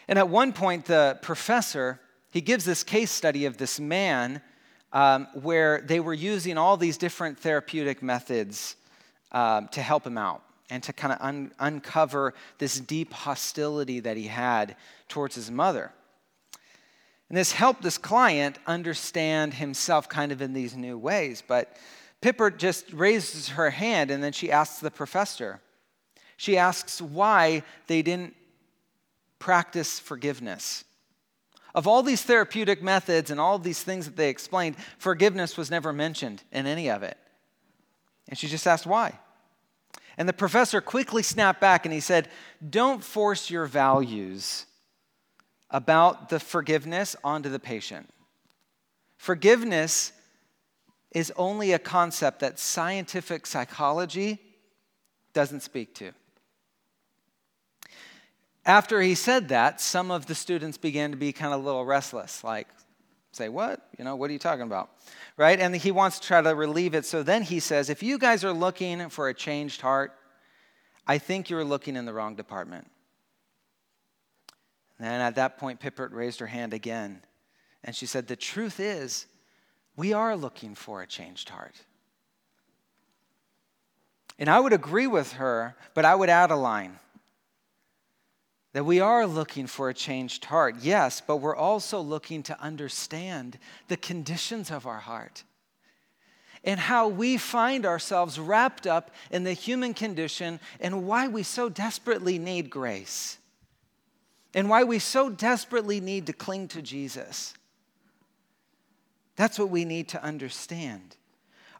And 0.09 0.19
at 0.19 0.29
one 0.29 0.53
point, 0.53 0.85
the 0.85 1.19
professor, 1.23 2.01
he 2.33 2.43
gives 2.43 2.67
this 2.67 2.85
case 2.85 3.11
study 3.11 3.47
of 3.47 3.57
this 3.57 3.81
man 3.81 4.43
um, 4.93 5.27
where 5.41 5.81
they 5.81 6.01
were 6.01 6.13
using 6.13 6.59
all 6.59 6.77
these 6.77 6.99
different 6.99 7.39
therapeutic 7.39 8.03
methods 8.03 8.77
um, 9.33 9.69
to 9.69 9.81
help 9.81 10.07
him 10.07 10.19
out 10.19 10.43
and 10.69 10.83
to 10.83 10.93
kind 10.93 11.15
of 11.15 11.19
un- 11.23 11.53
uncover 11.61 12.35
this 12.59 12.79
deep 12.79 13.15
hostility 13.15 14.01
that 14.01 14.19
he 14.19 14.27
had 14.27 14.77
towards 15.09 15.35
his 15.35 15.51
mother. 15.51 15.93
And 17.29 17.37
this 17.37 17.53
helped 17.53 17.83
this 17.83 17.99
client 17.99 18.59
understand 18.67 19.55
himself 19.55 20.09
kind 20.09 20.33
of 20.33 20.41
in 20.41 20.55
these 20.55 20.77
new 20.77 20.97
ways. 20.97 21.43
But 21.47 21.77
Pippert 22.23 22.59
just 22.59 22.93
raises 22.93 23.51
her 23.51 23.71
hand 23.71 24.11
and 24.11 24.23
then 24.23 24.33
she 24.33 24.51
asks 24.51 24.81
the 24.81 24.91
professor. 24.91 25.61
She 26.37 26.57
asks 26.57 27.03
why 27.03 27.65
they 27.87 28.03
didn't 28.03 28.35
practice 29.39 30.01
forgiveness. 30.01 30.85
Of 31.75 31.87
all 31.87 32.03
these 32.03 32.23
therapeutic 32.23 32.83
methods 32.83 33.31
and 33.31 33.39
all 33.39 33.59
these 33.59 33.83
things 33.83 34.07
that 34.07 34.17
they 34.17 34.31
explained, 34.31 34.77
forgiveness 34.99 35.57
was 35.57 35.71
never 35.71 35.93
mentioned 35.93 36.43
in 36.51 36.67
any 36.67 36.91
of 36.91 37.03
it. 37.03 37.19
And 38.29 38.39
she 38.39 38.49
just 38.49 38.67
asked 38.67 38.87
why. 38.87 39.19
And 40.17 40.29
the 40.29 40.33
professor 40.33 40.81
quickly 40.81 41.23
snapped 41.23 41.61
back 41.61 41.85
and 41.85 41.93
he 41.93 42.01
said, 42.01 42.29
Don't 42.69 43.05
force 43.05 43.51
your 43.51 43.67
values 43.67 44.67
about 45.71 46.29
the 46.29 46.41
forgiveness 46.41 47.15
onto 47.23 47.49
the 47.49 47.59
patient. 47.59 48.09
Forgiveness 49.17 50.13
is 51.13 51.33
only 51.37 51.73
a 51.73 51.79
concept 51.79 52.41
that 52.41 52.59
scientific 52.59 53.47
psychology 53.47 54.39
doesn't 55.33 55.61
speak 55.61 55.95
to. 55.97 56.13
After 58.65 59.01
he 59.01 59.15
said 59.15 59.49
that, 59.49 59.81
some 59.81 60.11
of 60.11 60.27
the 60.27 60.35
students 60.35 60.77
began 60.77 61.11
to 61.11 61.17
be 61.17 61.33
kind 61.33 61.55
of 61.55 61.61
a 61.61 61.65
little 61.65 61.87
restless, 61.87 62.45
like, 62.45 62.69
say, 63.33 63.49
What? 63.49 63.89
You 63.99 64.05
know, 64.05 64.17
what 64.17 64.29
are 64.29 64.33
you 64.33 64.39
talking 64.39 64.65
about? 64.65 64.91
Right? 65.37 65.59
And 65.59 65.75
he 65.75 65.91
wants 65.91 66.19
to 66.19 66.27
try 66.27 66.43
to 66.43 66.55
relieve 66.55 66.95
it. 66.95 67.07
So 67.07 67.23
then 67.23 67.43
he 67.43 67.61
says, 67.61 67.89
If 67.89 68.03
you 68.03 68.19
guys 68.19 68.45
are 68.45 68.53
looking 68.53 69.09
for 69.09 69.29
a 69.29 69.35
changed 69.35 69.81
heart, 69.81 70.13
I 71.07 71.17
think 71.17 71.49
you're 71.49 71.65
looking 71.65 71.97
in 71.97 72.05
the 72.05 72.13
wrong 72.13 72.35
department. 72.35 72.91
And 74.99 75.23
at 75.23 75.37
that 75.37 75.59
point, 75.59 75.81
Pippert 75.81 76.13
raised 76.13 76.41
her 76.41 76.47
hand 76.47 76.73
again. 76.73 77.23
And 77.85 77.95
she 77.95 78.07
said, 78.07 78.27
The 78.27 78.37
truth 78.37 78.81
is, 78.81 79.27
we 79.97 80.13
are 80.13 80.37
looking 80.37 80.75
for 80.75 81.03
a 81.03 81.07
changed 81.07 81.49
heart. 81.49 81.75
And 84.39 84.49
I 84.49 84.61
would 84.61 84.73
agree 84.73 85.07
with 85.07 85.35
her, 85.35 85.77
but 85.95 86.05
I 86.05 86.15
would 86.15 86.29
add 86.29 86.51
a 86.51 86.57
line 86.57 86.99
that 88.73 88.85
we 88.85 89.01
are 89.01 89.27
looking 89.27 89.67
for 89.67 89.89
a 89.89 89.95
changed 89.95 90.45
heart, 90.45 90.77
yes, 90.81 91.21
but 91.21 91.39
we're 91.39 91.57
also 91.57 92.01
looking 92.01 92.43
to 92.45 92.61
understand 92.61 93.59
the 93.89 93.97
conditions 93.97 94.71
of 94.71 94.87
our 94.87 95.01
heart 95.01 95.43
and 96.65 96.79
how 96.79 97.09
we 97.09 97.37
find 97.37 97.87
ourselves 97.87 98.39
wrapped 98.39 98.87
up 98.87 99.11
in 99.31 99.45
the 99.45 99.53
human 99.53 99.95
condition 99.95 100.61
and 100.81 101.07
why 101.07 101.27
we 101.27 101.43
so 101.43 101.69
desperately 101.69 102.39
need 102.39 102.69
grace 102.69 103.38
and 104.55 104.69
why 104.69 104.85
we 104.85 104.99
so 104.99 105.29
desperately 105.29 106.01
need 106.01 106.27
to 106.27 106.33
cling 106.33 106.69
to 106.69 106.83
Jesus. 106.83 107.55
That's 109.37 109.59
what 109.59 109.71
we 109.71 109.85
need 109.85 110.09
to 110.09 110.23
understand. 110.23 111.17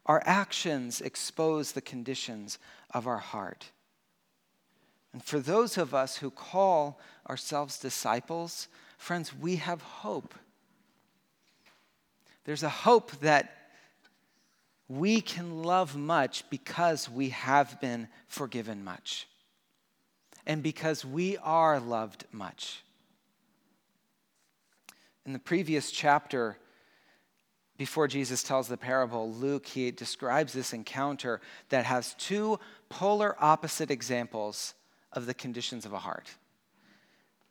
Our 0.07 0.23
actions 0.25 1.01
expose 1.01 1.73
the 1.73 1.81
conditions 1.81 2.59
of 2.93 3.07
our 3.07 3.19
heart. 3.19 3.71
And 5.13 5.25
for 5.25 5.39
those 5.39 5.79
of 5.79 5.95
us 5.95 6.17
who 6.17 6.31
call 6.31 7.01
ourselves 7.29 7.79
disciples, 7.79 8.69
friends, 8.99 9.35
we 9.35 9.57
have 9.57 9.83
hope. 9.83 10.35
There's 12.45 12.63
a 12.63 12.69
hope 12.69 13.11
that 13.21 13.55
we 14.89 15.21
can 15.21 15.63
love 15.63 15.97
much 15.97 16.49
because 16.49 17.11
we 17.11 17.31
have 17.31 17.81
been 17.81 18.09
forgiven 18.27 18.85
much 18.85 19.27
and 20.49 20.63
because 20.63 21.05
we 21.05 21.37
are 21.37 21.79
loved 21.79 22.25
much. 22.33 22.83
In 25.27 25.35
the 25.35 25.39
previous 25.39 25.91
chapter, 25.91 26.57
before 27.77 28.09
Jesus 28.09 28.43
tells 28.43 28.67
the 28.67 28.79
parable, 28.79 29.31
Luke, 29.31 29.67
he 29.67 29.91
describes 29.91 30.55
this 30.55 30.73
encounter 30.73 31.43
that 31.69 31.85
has 31.85 32.15
two 32.15 32.59
polar 32.89 33.37
opposite 33.39 33.91
examples 33.91 34.75
of 35.13 35.27
the 35.27 35.35
conditions 35.35 35.85
of 35.85 35.93
a 35.93 35.99
heart. 35.99 36.35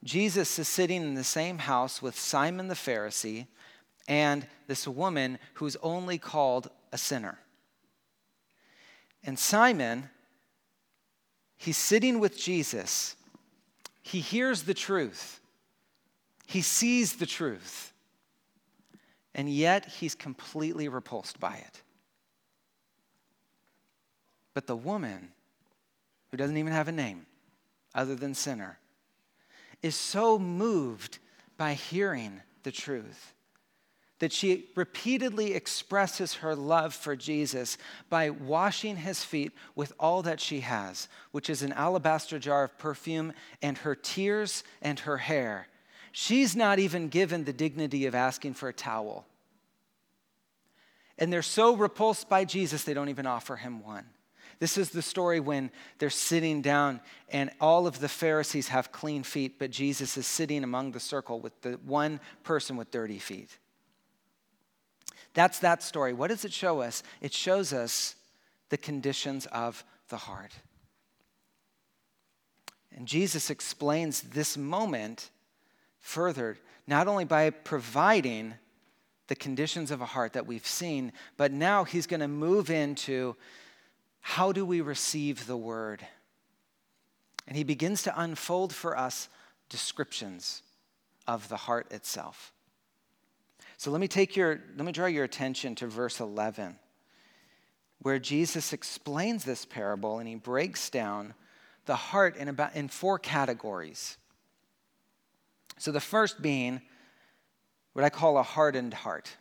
Jesus 0.03 0.57
is 0.57 0.67
sitting 0.67 1.03
in 1.03 1.13
the 1.13 1.23
same 1.23 1.59
house 1.59 2.01
with 2.01 2.19
Simon 2.19 2.67
the 2.67 2.73
Pharisee 2.73 3.45
and 4.07 4.47
this 4.65 4.87
woman 4.87 5.37
who's 5.55 5.75
only 5.77 6.17
called 6.17 6.69
a 6.91 6.97
sinner. 6.97 7.37
And 9.23 9.37
Simon, 9.37 10.09
he's 11.57 11.77
sitting 11.77 12.19
with 12.19 12.37
Jesus. 12.37 13.15
He 14.01 14.19
hears 14.19 14.63
the 14.63 14.73
truth, 14.73 15.41
he 16.45 16.61
sees 16.61 17.17
the 17.17 17.25
truth, 17.25 17.93
and 19.35 19.49
yet 19.49 19.85
he's 19.85 20.15
completely 20.15 20.87
repulsed 20.87 21.39
by 21.39 21.55
it. 21.55 21.81
But 24.53 24.65
the 24.65 24.75
woman, 24.75 25.29
who 26.31 26.37
doesn't 26.37 26.57
even 26.57 26.73
have 26.73 26.87
a 26.87 26.93
name 26.93 27.25
other 27.93 28.15
than 28.15 28.33
sinner, 28.33 28.79
is 29.81 29.95
so 29.95 30.39
moved 30.39 31.19
by 31.57 31.73
hearing 31.73 32.41
the 32.63 32.71
truth 32.71 33.33
that 34.19 34.31
she 34.31 34.69
repeatedly 34.75 35.53
expresses 35.53 36.35
her 36.35 36.55
love 36.55 36.93
for 36.93 37.15
Jesus 37.15 37.77
by 38.09 38.29
washing 38.29 38.97
his 38.97 39.23
feet 39.23 39.51
with 39.75 39.93
all 39.99 40.23
that 40.23 40.39
she 40.39 40.61
has, 40.61 41.07
which 41.31 41.49
is 41.49 41.61
an 41.61 41.73
alabaster 41.73 42.39
jar 42.39 42.63
of 42.63 42.77
perfume 42.77 43.33
and 43.61 43.77
her 43.79 43.95
tears 43.95 44.63
and 44.81 44.99
her 45.01 45.17
hair. 45.17 45.67
She's 46.11 46.55
not 46.55 46.79
even 46.79 47.09
given 47.09 47.43
the 47.43 47.53
dignity 47.53 48.07
of 48.07 48.15
asking 48.15 48.55
for 48.55 48.69
a 48.69 48.73
towel. 48.73 49.27
And 51.19 51.31
they're 51.31 51.41
so 51.41 51.75
repulsed 51.75 52.27
by 52.27 52.45
Jesus, 52.45 52.83
they 52.83 52.93
don't 52.93 53.09
even 53.09 53.27
offer 53.27 53.55
him 53.55 53.83
one. 53.83 54.05
This 54.59 54.77
is 54.77 54.89
the 54.89 55.03
story 55.03 55.39
when 55.39 55.69
they're 55.99 56.09
sitting 56.09 56.63
down 56.63 57.01
and 57.29 57.51
all 57.61 57.85
of 57.85 57.99
the 57.99 58.09
Pharisees 58.09 58.69
have 58.69 58.91
clean 58.91 59.21
feet, 59.21 59.59
but 59.59 59.69
Jesus 59.69 60.17
is 60.17 60.25
sitting 60.25 60.63
among 60.63 60.91
the 60.91 60.99
circle 60.99 61.39
with 61.39 61.61
the 61.61 61.73
one 61.85 62.19
person 62.43 62.77
with 62.77 62.89
dirty 62.89 63.19
feet. 63.19 63.55
That's 65.37 65.59
that 65.59 65.83
story. 65.83 66.13
What 66.13 66.29
does 66.29 66.45
it 66.45 66.51
show 66.51 66.81
us? 66.81 67.03
It 67.21 67.31
shows 67.31 67.71
us 67.71 68.15
the 68.69 68.77
conditions 68.77 69.45
of 69.45 69.83
the 70.09 70.17
heart. 70.17 70.51
And 72.95 73.07
Jesus 73.07 73.51
explains 73.51 74.21
this 74.21 74.57
moment 74.57 75.29
further, 75.99 76.57
not 76.87 77.07
only 77.07 77.23
by 77.23 77.51
providing 77.51 78.55
the 79.27 79.35
conditions 79.35 79.91
of 79.91 80.01
a 80.01 80.05
heart 80.05 80.33
that 80.33 80.47
we've 80.47 80.65
seen, 80.65 81.13
but 81.37 81.51
now 81.51 81.83
he's 81.83 82.07
going 82.07 82.21
to 82.21 82.27
move 82.27 82.71
into 82.71 83.35
how 84.21 84.51
do 84.51 84.65
we 84.65 84.81
receive 84.81 85.45
the 85.45 85.55
word? 85.55 86.03
And 87.47 87.55
he 87.55 87.63
begins 87.63 88.01
to 88.03 88.19
unfold 88.19 88.73
for 88.73 88.97
us 88.97 89.29
descriptions 89.69 90.63
of 91.27 91.47
the 91.47 91.57
heart 91.57 91.91
itself. 91.91 92.51
So 93.77 93.91
let 93.91 94.01
me 94.01 94.07
take 94.07 94.35
your 94.35 94.59
let 94.75 94.85
me 94.85 94.91
draw 94.91 95.05
your 95.05 95.23
attention 95.23 95.75
to 95.75 95.87
verse 95.87 96.19
11 96.19 96.77
where 97.99 98.19
Jesus 98.19 98.73
explains 98.73 99.43
this 99.43 99.65
parable 99.65 100.19
and 100.19 100.27
he 100.27 100.35
breaks 100.35 100.89
down 100.89 101.33
the 101.85 101.95
heart 101.95 102.37
in 102.37 102.47
about 102.47 102.75
in 102.75 102.87
four 102.87 103.17
categories. 103.17 104.17
So 105.77 105.91
the 105.91 105.99
first 105.99 106.41
being 106.41 106.81
what 107.93 108.05
I 108.05 108.09
call 108.09 108.37
a 108.37 108.43
hardened 108.43 108.93
heart. 108.93 109.37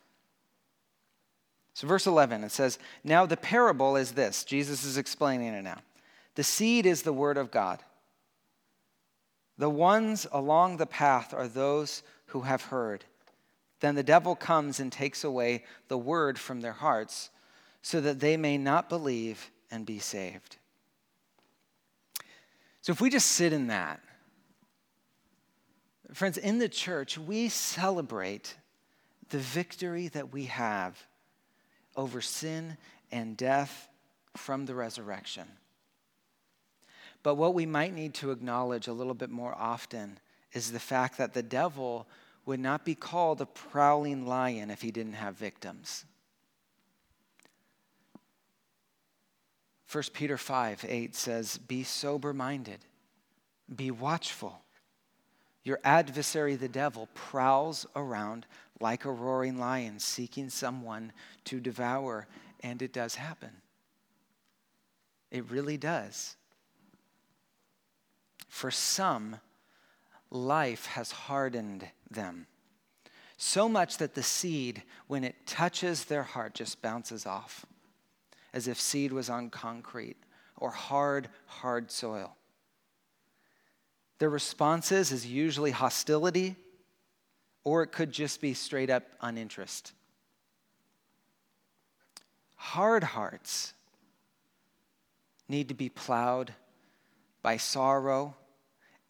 So, 1.74 1.86
verse 1.86 2.06
11, 2.06 2.42
it 2.42 2.52
says, 2.52 2.78
Now 3.04 3.26
the 3.26 3.36
parable 3.36 3.96
is 3.96 4.12
this. 4.12 4.44
Jesus 4.44 4.82
is 4.82 4.96
explaining 4.96 5.52
it 5.52 5.60
now. 5.60 5.82
The 6.36 6.42
seed 6.42 6.86
is 6.86 7.02
the 7.02 7.12
word 7.12 7.36
of 7.36 7.50
God. 7.50 7.80
The 9.58 9.68
ones 9.68 10.26
along 10.32 10.78
the 10.78 10.86
path 10.86 11.34
are 11.34 11.48
those 11.48 12.02
who 12.28 12.40
have 12.40 12.62
heard. 12.62 13.04
Then 13.80 13.94
the 13.94 14.02
devil 14.02 14.34
comes 14.34 14.80
and 14.80 14.90
takes 14.90 15.24
away 15.24 15.64
the 15.88 15.98
word 15.98 16.38
from 16.38 16.60
their 16.60 16.72
hearts 16.72 17.30
so 17.82 18.00
that 18.00 18.20
they 18.20 18.36
may 18.36 18.58
not 18.58 18.88
believe 18.88 19.50
and 19.70 19.84
be 19.84 19.98
saved. 19.98 20.56
So, 22.80 22.92
if 22.92 23.00
we 23.00 23.10
just 23.10 23.32
sit 23.32 23.52
in 23.52 23.66
that, 23.66 24.00
friends, 26.12 26.38
in 26.38 26.58
the 26.58 26.68
church, 26.68 27.18
we 27.18 27.48
celebrate 27.48 28.56
the 29.30 29.38
victory 29.38 30.08
that 30.08 30.32
we 30.32 30.44
have 30.44 30.96
over 31.96 32.20
sin 32.20 32.76
and 33.10 33.36
death 33.36 33.88
from 34.36 34.66
the 34.66 34.74
resurrection. 34.74 35.48
But 37.22 37.34
what 37.34 37.54
we 37.54 37.66
might 37.66 37.92
need 37.92 38.14
to 38.14 38.30
acknowledge 38.30 38.86
a 38.86 38.92
little 38.92 39.14
bit 39.14 39.30
more 39.30 39.54
often 39.54 40.18
is 40.52 40.70
the 40.70 40.78
fact 40.78 41.18
that 41.18 41.34
the 41.34 41.42
devil 41.42 42.06
would 42.46 42.60
not 42.60 42.84
be 42.84 42.94
called 42.94 43.40
a 43.40 43.46
prowling 43.46 44.24
lion 44.24 44.70
if 44.70 44.80
he 44.80 44.90
didn't 44.90 45.14
have 45.14 45.36
victims. 45.36 46.04
1 49.90 50.04
Peter 50.12 50.38
5 50.38 50.84
8 50.88 51.14
says, 51.14 51.58
Be 51.58 51.82
sober 51.82 52.32
minded, 52.32 52.78
be 53.74 53.90
watchful. 53.90 54.62
Your 55.64 55.80
adversary, 55.82 56.54
the 56.54 56.68
devil, 56.68 57.08
prowls 57.14 57.86
around 57.96 58.46
like 58.78 59.04
a 59.04 59.10
roaring 59.10 59.58
lion 59.58 59.98
seeking 59.98 60.48
someone 60.48 61.12
to 61.44 61.58
devour, 61.58 62.28
and 62.60 62.80
it 62.82 62.92
does 62.92 63.16
happen. 63.16 63.50
It 65.32 65.50
really 65.50 65.76
does. 65.76 66.36
For 68.48 68.70
some, 68.70 69.40
life 70.36 70.86
has 70.86 71.10
hardened 71.10 71.88
them. 72.10 72.46
So 73.36 73.68
much 73.68 73.98
that 73.98 74.14
the 74.14 74.22
seed, 74.22 74.82
when 75.08 75.24
it 75.24 75.46
touches 75.46 76.04
their 76.04 76.22
heart, 76.22 76.54
just 76.54 76.80
bounces 76.80 77.26
off, 77.26 77.66
as 78.52 78.68
if 78.68 78.80
seed 78.80 79.12
was 79.12 79.28
on 79.28 79.50
concrete 79.50 80.16
or 80.56 80.70
hard, 80.70 81.28
hard 81.46 81.90
soil. 81.90 82.36
Their 84.18 84.30
responses 84.30 85.12
is 85.12 85.26
usually 85.26 85.70
hostility, 85.70 86.56
or 87.64 87.82
it 87.82 87.88
could 87.88 88.12
just 88.12 88.40
be 88.40 88.54
straight 88.54 88.88
up 88.88 89.04
uninterest. 89.20 89.92
Hard 92.54 93.04
hearts 93.04 93.74
need 95.48 95.68
to 95.68 95.74
be 95.74 95.88
plowed 95.88 96.54
by 97.42 97.58
sorrow 97.58 98.34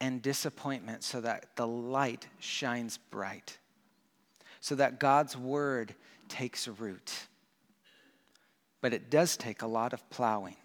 and 0.00 0.20
disappointment 0.22 1.02
so 1.02 1.20
that 1.20 1.56
the 1.56 1.66
light 1.66 2.26
shines 2.38 2.98
bright, 3.10 3.58
so 4.60 4.74
that 4.74 5.00
God's 5.00 5.36
word 5.36 5.94
takes 6.28 6.68
root. 6.68 7.12
But 8.80 8.92
it 8.92 9.10
does 9.10 9.36
take 9.36 9.62
a 9.62 9.66
lot 9.66 9.92
of 9.92 10.08
plowing, 10.10 10.56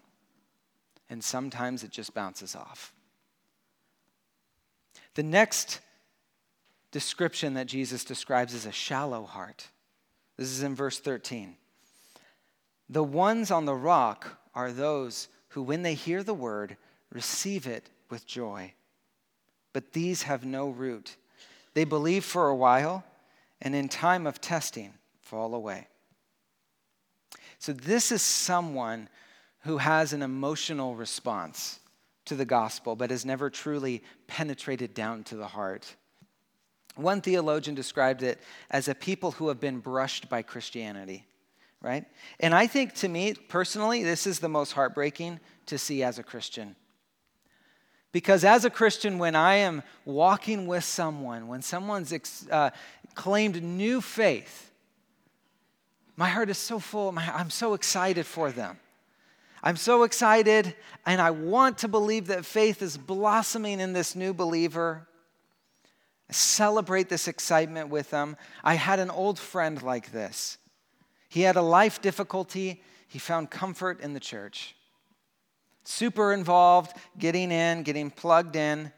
and 1.08 1.22
sometimes 1.22 1.82
it 1.82 1.90
just 1.90 2.14
bounces 2.14 2.54
off. 2.54 2.92
The 5.14 5.22
next 5.22 5.80
description 6.90 7.54
that 7.54 7.66
Jesus 7.66 8.04
describes 8.04 8.54
is 8.54 8.66
a 8.66 8.72
shallow 8.72 9.24
heart. 9.24 9.68
This 10.36 10.48
is 10.48 10.62
in 10.62 10.74
verse 10.74 10.98
13. 10.98 11.56
The 12.88 13.02
ones 13.02 13.50
on 13.50 13.64
the 13.64 13.74
rock 13.74 14.38
are 14.54 14.70
those 14.70 15.28
who, 15.48 15.62
when 15.62 15.82
they 15.82 15.94
hear 15.94 16.22
the 16.22 16.34
word, 16.34 16.76
receive 17.10 17.66
it 17.66 17.90
with 18.10 18.26
joy. 18.26 18.74
But 19.72 19.92
these 19.92 20.22
have 20.22 20.44
no 20.44 20.68
root. 20.68 21.16
They 21.74 21.84
believe 21.84 22.24
for 22.24 22.48
a 22.48 22.56
while, 22.56 23.04
and 23.60 23.74
in 23.74 23.88
time 23.88 24.26
of 24.26 24.40
testing, 24.40 24.94
fall 25.20 25.54
away. 25.54 25.88
So, 27.58 27.72
this 27.72 28.10
is 28.10 28.22
someone 28.22 29.08
who 29.60 29.78
has 29.78 30.12
an 30.12 30.22
emotional 30.22 30.96
response 30.96 31.78
to 32.24 32.34
the 32.34 32.44
gospel, 32.44 32.96
but 32.96 33.10
has 33.10 33.24
never 33.24 33.50
truly 33.50 34.02
penetrated 34.26 34.94
down 34.94 35.24
to 35.24 35.36
the 35.36 35.46
heart. 35.46 35.94
One 36.94 37.20
theologian 37.20 37.74
described 37.74 38.22
it 38.22 38.40
as 38.70 38.88
a 38.88 38.94
people 38.94 39.32
who 39.32 39.48
have 39.48 39.60
been 39.60 39.78
brushed 39.78 40.28
by 40.28 40.42
Christianity, 40.42 41.26
right? 41.80 42.04
And 42.38 42.54
I 42.54 42.66
think 42.66 42.94
to 42.96 43.08
me, 43.08 43.34
personally, 43.34 44.02
this 44.02 44.26
is 44.26 44.40
the 44.40 44.48
most 44.48 44.72
heartbreaking 44.72 45.40
to 45.66 45.78
see 45.78 46.02
as 46.02 46.18
a 46.18 46.22
Christian. 46.22 46.76
Because 48.12 48.44
as 48.44 48.66
a 48.66 48.70
Christian, 48.70 49.18
when 49.18 49.34
I 49.34 49.56
am 49.56 49.82
walking 50.04 50.66
with 50.66 50.84
someone, 50.84 51.48
when 51.48 51.62
someone's 51.62 52.12
ex, 52.12 52.46
uh, 52.50 52.70
claimed 53.14 53.62
new 53.62 54.00
faith, 54.02 54.70
my 56.16 56.28
heart 56.28 56.50
is 56.50 56.58
so 56.58 56.78
full. 56.78 57.12
I'm 57.18 57.50
so 57.50 57.72
excited 57.72 58.26
for 58.26 58.52
them. 58.52 58.78
I'm 59.62 59.76
so 59.76 60.02
excited, 60.02 60.74
and 61.06 61.20
I 61.20 61.30
want 61.30 61.78
to 61.78 61.88
believe 61.88 62.26
that 62.26 62.44
faith 62.44 62.82
is 62.82 62.98
blossoming 62.98 63.80
in 63.80 63.92
this 63.92 64.16
new 64.16 64.34
believer. 64.34 65.06
I 66.28 66.32
celebrate 66.32 67.08
this 67.08 67.28
excitement 67.28 67.88
with 67.88 68.10
them. 68.10 68.36
I 68.64 68.74
had 68.74 68.98
an 68.98 69.10
old 69.10 69.38
friend 69.38 69.80
like 69.80 70.10
this. 70.10 70.58
He 71.28 71.42
had 71.42 71.56
a 71.56 71.62
life 71.62 72.02
difficulty, 72.02 72.82
he 73.06 73.18
found 73.18 73.50
comfort 73.50 74.00
in 74.00 74.14
the 74.14 74.20
church. 74.20 74.74
Super 75.84 76.32
involved, 76.32 76.96
getting 77.18 77.50
in, 77.50 77.82
getting 77.82 78.10
plugged 78.10 78.56
in. 78.56 78.92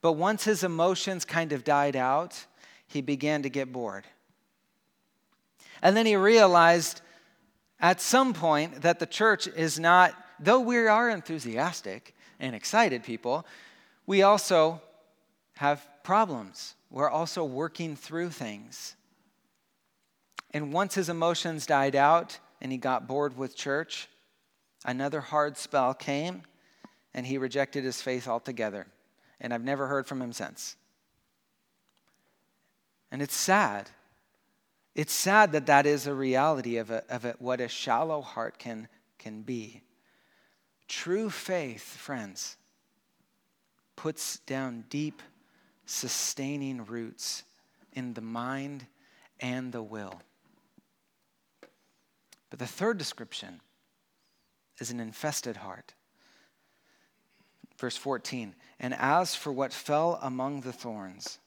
But 0.00 0.12
once 0.12 0.44
his 0.44 0.64
emotions 0.64 1.24
kind 1.24 1.52
of 1.52 1.64
died 1.64 1.96
out, 1.96 2.46
he 2.86 3.00
began 3.00 3.42
to 3.42 3.50
get 3.50 3.72
bored. 3.72 4.04
And 5.82 5.96
then 5.96 6.06
he 6.06 6.16
realized 6.16 7.02
at 7.80 8.00
some 8.00 8.32
point 8.32 8.82
that 8.82 8.98
the 8.98 9.06
church 9.06 9.46
is 9.46 9.78
not, 9.78 10.14
though 10.40 10.60
we 10.60 10.76
are 10.76 11.10
enthusiastic 11.10 12.14
and 12.40 12.54
excited 12.54 13.04
people, 13.04 13.46
we 14.06 14.22
also 14.22 14.80
have 15.54 15.86
problems. 16.02 16.74
We're 16.90 17.10
also 17.10 17.44
working 17.44 17.94
through 17.96 18.30
things. 18.30 18.96
And 20.52 20.72
once 20.72 20.94
his 20.94 21.08
emotions 21.08 21.66
died 21.66 21.94
out 21.94 22.38
and 22.60 22.72
he 22.72 22.78
got 22.78 23.06
bored 23.06 23.36
with 23.36 23.54
church, 23.54 24.08
another 24.84 25.20
hard 25.20 25.56
spell 25.56 25.94
came 25.94 26.42
and 27.14 27.26
he 27.26 27.38
rejected 27.38 27.84
his 27.84 28.00
faith 28.00 28.28
altogether. 28.28 28.86
And 29.40 29.54
I've 29.54 29.64
never 29.64 29.86
heard 29.86 30.06
from 30.06 30.20
him 30.20 30.32
since. 30.32 30.76
And 33.10 33.22
it's 33.22 33.36
sad. 33.36 33.90
It's 34.94 35.12
sad 35.12 35.52
that 35.52 35.66
that 35.66 35.86
is 35.86 36.06
a 36.06 36.14
reality 36.14 36.76
of, 36.76 36.90
a, 36.90 37.04
of 37.08 37.24
a, 37.24 37.34
what 37.38 37.60
a 37.60 37.68
shallow 37.68 38.20
heart 38.20 38.58
can, 38.58 38.88
can 39.18 39.42
be. 39.42 39.82
True 40.88 41.30
faith, 41.30 41.82
friends, 41.82 42.56
puts 43.94 44.38
down 44.40 44.84
deep, 44.88 45.22
sustaining 45.86 46.84
roots 46.84 47.44
in 47.92 48.14
the 48.14 48.20
mind 48.20 48.86
and 49.40 49.72
the 49.72 49.82
will. 49.82 50.20
But 52.50 52.58
the 52.58 52.66
third 52.66 52.98
description 52.98 53.60
is 54.80 54.90
an 54.90 55.00
infested 55.00 55.56
heart. 55.56 55.94
Verse 57.78 57.96
14, 57.96 58.54
and 58.80 58.94
as 58.94 59.34
for 59.36 59.52
what 59.52 59.72
fell 59.72 60.18
among 60.20 60.62
the 60.62 60.72
thorns, 60.72 61.38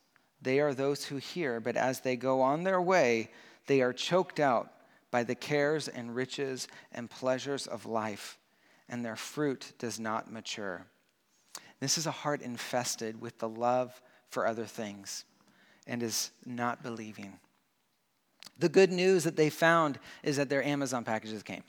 they 0.41 0.59
are 0.59 0.73
those 0.73 1.05
who 1.05 1.17
hear, 1.17 1.59
but 1.59 1.75
as 1.75 1.99
they 1.99 2.15
go 2.15 2.41
on 2.41 2.63
their 2.63 2.81
way, 2.81 3.29
they 3.67 3.81
are 3.81 3.93
choked 3.93 4.39
out 4.39 4.71
by 5.11 5.23
the 5.23 5.35
cares 5.35 5.87
and 5.87 6.15
riches 6.15 6.67
and 6.93 7.09
pleasures 7.09 7.67
of 7.67 7.85
life, 7.85 8.37
and 8.87 9.03
their 9.03 9.17
fruit 9.17 9.73
does 9.77 9.99
not 9.99 10.31
mature. 10.31 10.85
This 11.81 11.97
is 11.97 12.05
a 12.05 12.11
heart 12.11 12.41
infested 12.41 13.19
with 13.19 13.37
the 13.39 13.49
love 13.49 14.01
for 14.29 14.47
other 14.47 14.65
things 14.65 15.25
and 15.85 16.01
is 16.01 16.31
not 16.45 16.81
believing. 16.81 17.39
The 18.57 18.69
good 18.69 18.91
news 18.91 19.23
that 19.25 19.35
they 19.35 19.49
found 19.49 19.99
is 20.23 20.37
that 20.37 20.49
their 20.49 20.63
Amazon 20.63 21.03
packages 21.03 21.43
came. 21.43 21.63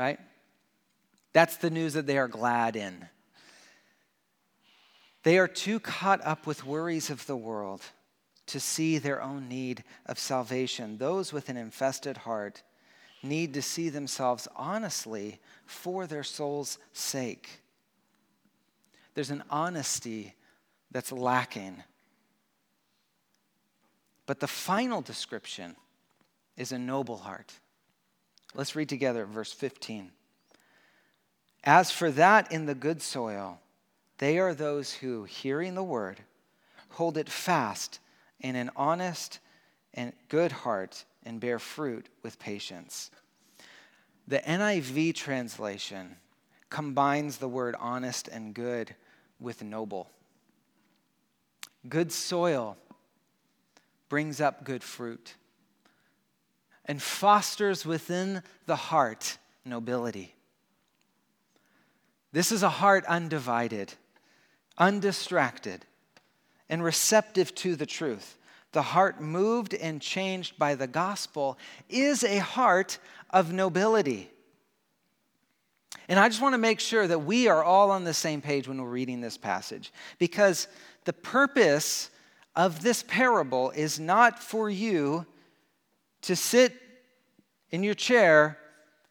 Right? 0.00 0.18
That's 1.34 1.58
the 1.58 1.68
news 1.68 1.92
that 1.92 2.06
they 2.06 2.16
are 2.16 2.26
glad 2.26 2.74
in. 2.74 3.06
They 5.24 5.36
are 5.36 5.46
too 5.46 5.78
caught 5.78 6.24
up 6.24 6.46
with 6.46 6.64
worries 6.64 7.10
of 7.10 7.26
the 7.26 7.36
world 7.36 7.82
to 8.46 8.58
see 8.58 8.96
their 8.96 9.20
own 9.20 9.46
need 9.46 9.84
of 10.06 10.18
salvation. 10.18 10.96
Those 10.96 11.34
with 11.34 11.50
an 11.50 11.58
infested 11.58 12.16
heart 12.16 12.62
need 13.22 13.52
to 13.52 13.60
see 13.60 13.90
themselves 13.90 14.48
honestly 14.56 15.38
for 15.66 16.06
their 16.06 16.24
soul's 16.24 16.78
sake. 16.94 17.60
There's 19.12 19.30
an 19.30 19.44
honesty 19.50 20.34
that's 20.90 21.12
lacking. 21.12 21.82
But 24.24 24.40
the 24.40 24.48
final 24.48 25.02
description 25.02 25.76
is 26.56 26.72
a 26.72 26.78
noble 26.78 27.18
heart. 27.18 27.52
Let's 28.54 28.74
read 28.74 28.88
together 28.88 29.24
verse 29.26 29.52
15. 29.52 30.10
As 31.64 31.90
for 31.90 32.10
that 32.10 32.50
in 32.50 32.66
the 32.66 32.74
good 32.74 33.02
soil, 33.02 33.60
they 34.18 34.38
are 34.38 34.54
those 34.54 34.94
who, 34.94 35.24
hearing 35.24 35.74
the 35.74 35.82
word, 35.82 36.20
hold 36.90 37.16
it 37.16 37.28
fast 37.28 38.00
in 38.40 38.56
an 38.56 38.70
honest 38.74 39.38
and 39.94 40.12
good 40.28 40.52
heart 40.52 41.04
and 41.24 41.40
bear 41.40 41.58
fruit 41.58 42.08
with 42.22 42.38
patience. 42.38 43.10
The 44.26 44.38
NIV 44.38 45.14
translation 45.14 46.16
combines 46.70 47.38
the 47.38 47.48
word 47.48 47.74
honest 47.78 48.28
and 48.28 48.54
good 48.54 48.94
with 49.38 49.62
noble. 49.62 50.10
Good 51.88 52.12
soil 52.12 52.76
brings 54.08 54.40
up 54.40 54.64
good 54.64 54.82
fruit 54.82 55.34
and 56.90 57.00
fosters 57.00 57.86
within 57.86 58.42
the 58.66 58.74
heart 58.74 59.38
nobility. 59.64 60.34
This 62.32 62.50
is 62.50 62.62
a 62.62 62.68
heart 62.68 63.04
undivided 63.06 63.94
undistracted, 64.80 65.84
and 66.68 66.82
receptive 66.82 67.54
to 67.54 67.76
the 67.76 67.86
truth. 67.86 68.38
The 68.72 68.82
heart 68.82 69.20
moved 69.20 69.74
and 69.74 70.00
changed 70.00 70.58
by 70.58 70.74
the 70.74 70.86
gospel 70.86 71.58
is 71.88 72.24
a 72.24 72.38
heart 72.38 72.98
of 73.28 73.52
nobility. 73.52 74.30
And 76.08 76.18
I 76.18 76.28
just 76.28 76.40
want 76.40 76.54
to 76.54 76.58
make 76.58 76.80
sure 76.80 77.06
that 77.06 77.20
we 77.20 77.46
are 77.46 77.62
all 77.62 77.90
on 77.90 78.04
the 78.04 78.14
same 78.14 78.40
page 78.40 78.66
when 78.66 78.80
we're 78.80 78.88
reading 78.88 79.20
this 79.20 79.36
passage 79.36 79.92
because 80.18 80.66
the 81.04 81.12
purpose 81.12 82.10
of 82.56 82.82
this 82.82 83.04
parable 83.06 83.70
is 83.70 84.00
not 84.00 84.42
for 84.42 84.70
you 84.70 85.26
to 86.22 86.36
sit 86.36 86.74
in 87.70 87.82
your 87.82 87.94
chair 87.94 88.58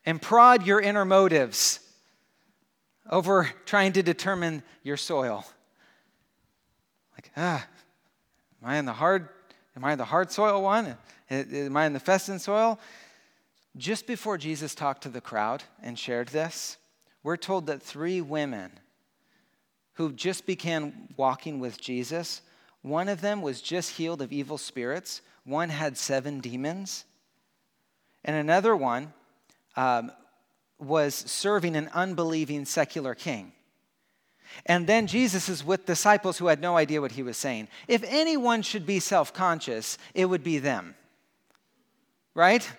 and 0.06 0.22
prod 0.22 0.66
your 0.66 0.80
inner 0.80 1.06
motives 1.06 1.80
over 3.10 3.50
trying 3.66 3.94
to 3.94 4.04
determine 4.04 4.64
your 4.84 4.98
soil. 4.98 5.46
Like, 7.16 7.32
ah, 7.36 7.66
am 8.62 8.70
I 8.70 8.78
in 8.78 8.86
the 8.86 8.94
hard, 8.94 9.30
am 9.76 9.84
I 9.84 9.94
in 9.94 9.98
the 9.98 10.06
hard 10.06 10.32
soil 10.32 10.62
one? 10.62 10.96
Am 11.30 11.78
I 11.78 11.86
in 11.86 11.94
the 11.94 12.00
festin 12.00 12.40
soil? 12.40 12.80
Just 13.78 14.08
before 14.08 14.38
Jesus 14.38 14.74
talked 14.74 15.04
to 15.04 15.10
the 15.10 15.22
crowd 15.22 15.64
and 15.82 15.98
shared 15.98 16.30
this, 16.30 16.78
we're 17.24 17.38
told 17.38 17.68
that 17.68 17.82
three 17.82 18.22
women 18.22 18.72
who 19.94 20.12
just 20.12 20.46
began 20.46 21.10
walking 21.18 21.60
with 21.60 21.80
Jesus, 21.80 22.42
one 22.82 23.10
of 23.10 23.22
them 23.22 23.42
was 23.42 23.62
just 23.62 23.92
healed 23.92 24.22
of 24.22 24.32
evil 24.32 24.58
spirits, 24.58 25.22
one 25.50 25.70
had 25.70 25.98
seven 25.98 26.40
demons, 26.40 27.06
and 28.24 28.36
another 28.36 28.76
one 28.76 29.14
um, 29.76 30.12
was 30.80 31.16
serving 31.16 31.76
an 31.76 31.90
unbelieving 31.94 32.66
secular 32.66 33.16
king. 33.16 33.52
And 34.66 34.88
then 34.88 35.08
Jesus 35.08 35.50
is 35.50 35.64
with 35.64 35.86
disciples 35.86 36.38
who 36.38 36.48
had 36.48 36.62
no 36.62 36.76
idea 36.76 37.02
what 37.02 37.12
he 37.14 37.24
was 37.24 37.38
saying. 37.38 37.68
If 37.88 38.04
anyone 38.08 38.62
should 38.62 38.86
be 38.86 39.00
self 39.00 39.34
conscious, 39.34 39.98
it 40.14 40.26
would 40.26 40.44
be 40.44 40.60
them. 40.60 40.96
Right? 42.34 42.70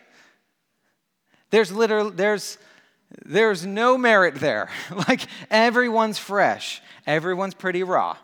There's 1.51 1.73
literally, 1.73 2.11
there's, 2.11 2.59
there's 3.25 3.67
no 3.67 3.99
merit 3.99 4.37
there. 4.37 4.71
like 5.09 5.27
everyone's 5.51 6.19
fresh, 6.19 6.81
everyone's 7.07 7.55
pretty 7.55 7.83
raw. 7.83 8.17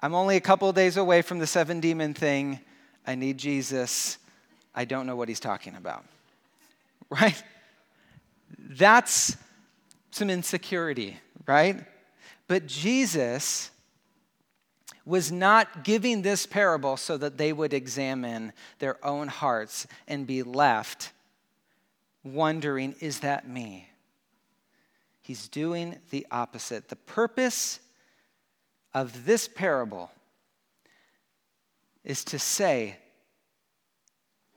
I'm 0.00 0.14
only 0.14 0.36
a 0.36 0.40
couple 0.40 0.72
days 0.72 0.96
away 0.96 1.22
from 1.22 1.38
the 1.38 1.46
seven 1.46 1.80
demon 1.80 2.12
thing. 2.12 2.60
I 3.06 3.14
need 3.14 3.38
Jesus. 3.38 4.18
I 4.74 4.84
don't 4.84 5.06
know 5.06 5.16
what 5.16 5.28
he's 5.28 5.40
talking 5.40 5.76
about. 5.76 6.04
Right? 7.10 7.42
That's 8.58 9.36
some 10.12 10.30
insecurity, 10.30 11.18
right? 11.46 11.84
But 12.48 12.66
Jesus 12.66 13.70
was 15.04 15.30
not 15.30 15.84
giving 15.84 16.22
this 16.22 16.46
parable 16.46 16.96
so 16.96 17.18
that 17.18 17.36
they 17.36 17.52
would 17.52 17.74
examine 17.74 18.54
their 18.78 19.04
own 19.04 19.28
hearts 19.28 19.86
and 20.08 20.26
be 20.26 20.42
left 20.42 21.12
wondering, 22.24 22.94
is 23.00 23.20
that 23.20 23.48
me? 23.48 23.88
He's 25.22 25.48
doing 25.48 25.98
the 26.10 26.26
opposite. 26.30 26.88
The 26.88 26.96
purpose 26.96 27.80
of 28.94 29.24
this 29.24 29.48
parable 29.48 30.10
is 32.04 32.24
to 32.24 32.38
say, 32.38 32.96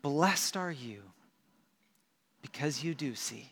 Blessed 0.02 0.56
are 0.56 0.72
you 0.72 1.02
because 2.42 2.84
you 2.84 2.94
do 2.94 3.16
see. 3.16 3.52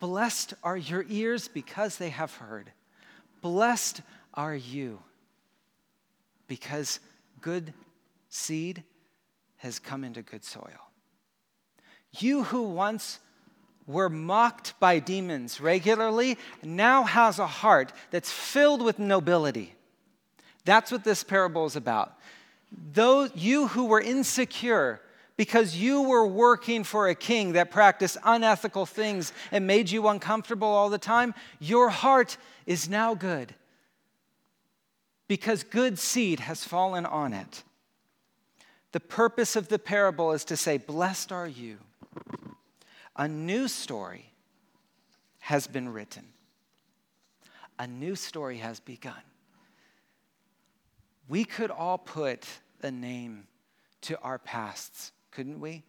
Blessed 0.00 0.54
are 0.64 0.76
your 0.76 1.04
ears 1.08 1.46
because 1.46 1.98
they 1.98 2.08
have 2.08 2.34
heard. 2.34 2.72
Blessed 3.42 4.00
are 4.34 4.56
you 4.56 4.98
because 6.48 6.98
good 7.40 7.72
seed 8.28 8.82
has 9.58 9.78
come 9.78 10.02
into 10.02 10.22
good 10.22 10.44
soil. 10.44 10.90
You 12.18 12.42
who 12.44 12.62
once 12.62 13.20
were 13.86 14.08
mocked 14.08 14.78
by 14.80 14.98
demons 14.98 15.60
regularly 15.60 16.38
now 16.62 17.04
has 17.04 17.38
a 17.38 17.46
heart 17.46 17.92
that's 18.10 18.32
filled 18.32 18.82
with 18.82 18.98
nobility. 18.98 19.74
That's 20.64 20.90
what 20.90 21.04
this 21.04 21.22
parable 21.22 21.66
is 21.66 21.76
about. 21.76 22.16
Though 22.92 23.28
you 23.34 23.68
who 23.68 23.86
were 23.86 24.00
insecure 24.00 25.00
because 25.36 25.76
you 25.76 26.02
were 26.02 26.26
working 26.26 26.84
for 26.84 27.08
a 27.08 27.14
king 27.14 27.52
that 27.52 27.70
practiced 27.70 28.18
unethical 28.24 28.84
things 28.84 29.32
and 29.50 29.66
made 29.66 29.90
you 29.90 30.06
uncomfortable 30.08 30.68
all 30.68 30.90
the 30.90 30.98
time, 30.98 31.34
your 31.58 31.88
heart 31.88 32.36
is 32.66 32.88
now 32.88 33.14
good 33.14 33.54
because 35.28 35.62
good 35.62 35.98
seed 35.98 36.40
has 36.40 36.64
fallen 36.64 37.06
on 37.06 37.32
it. 37.32 37.62
The 38.92 39.00
purpose 39.00 39.56
of 39.56 39.68
the 39.68 39.78
parable 39.78 40.32
is 40.32 40.44
to 40.46 40.56
say, 40.56 40.76
Blessed 40.76 41.30
are 41.32 41.46
you. 41.46 41.78
A 43.16 43.28
new 43.28 43.68
story 43.68 44.32
has 45.38 45.66
been 45.66 45.88
written, 45.88 46.24
a 47.78 47.86
new 47.86 48.14
story 48.14 48.58
has 48.58 48.80
begun. 48.80 49.22
We 51.30 51.44
could 51.44 51.70
all 51.70 51.96
put 51.96 52.44
a 52.82 52.90
name 52.90 53.46
to 54.02 54.18
our 54.18 54.38
pasts 54.38 55.12
couldn't 55.30 55.60
we? 55.60 55.84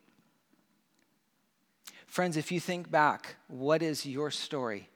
Friends, 2.06 2.38
if 2.38 2.52
you 2.52 2.60
think 2.60 2.92
back, 2.92 3.38
what 3.48 3.82
is 3.82 4.06
your 4.06 4.30
story 4.30 4.90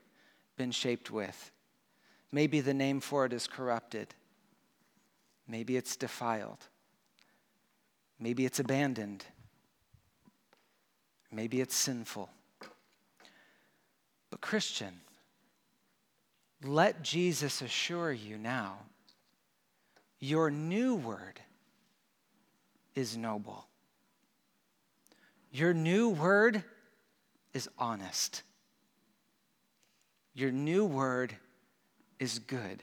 been 0.55 0.71
shaped 0.71 1.09
with? 1.09 1.51
Maybe 2.31 2.59
the 2.59 2.73
name 2.73 2.99
for 2.99 3.25
it 3.25 3.33
is 3.33 3.47
corrupted. 3.47 4.13
Maybe 5.47 5.77
it's 5.77 5.95
defiled. 5.95 6.67
Maybe 8.19 8.45
it's 8.45 8.59
abandoned. 8.59 9.25
Maybe 11.31 11.59
it's 11.59 11.75
sinful. 11.75 12.29
But, 14.29 14.41
Christian, 14.41 15.01
let 16.63 17.01
Jesus 17.01 17.61
assure 17.61 18.11
you 18.11 18.37
now 18.37 18.77
your 20.26 20.49
new 20.49 20.95
word 20.95 21.39
is 22.95 23.15
noble. 23.15 23.67
Your 25.51 25.73
new 25.73 26.09
word 26.09 26.63
is 27.53 27.69
honest. 27.78 28.41
Your 30.34 30.51
new 30.51 30.84
word 30.84 31.36
is 32.19 32.39
good. 32.39 32.82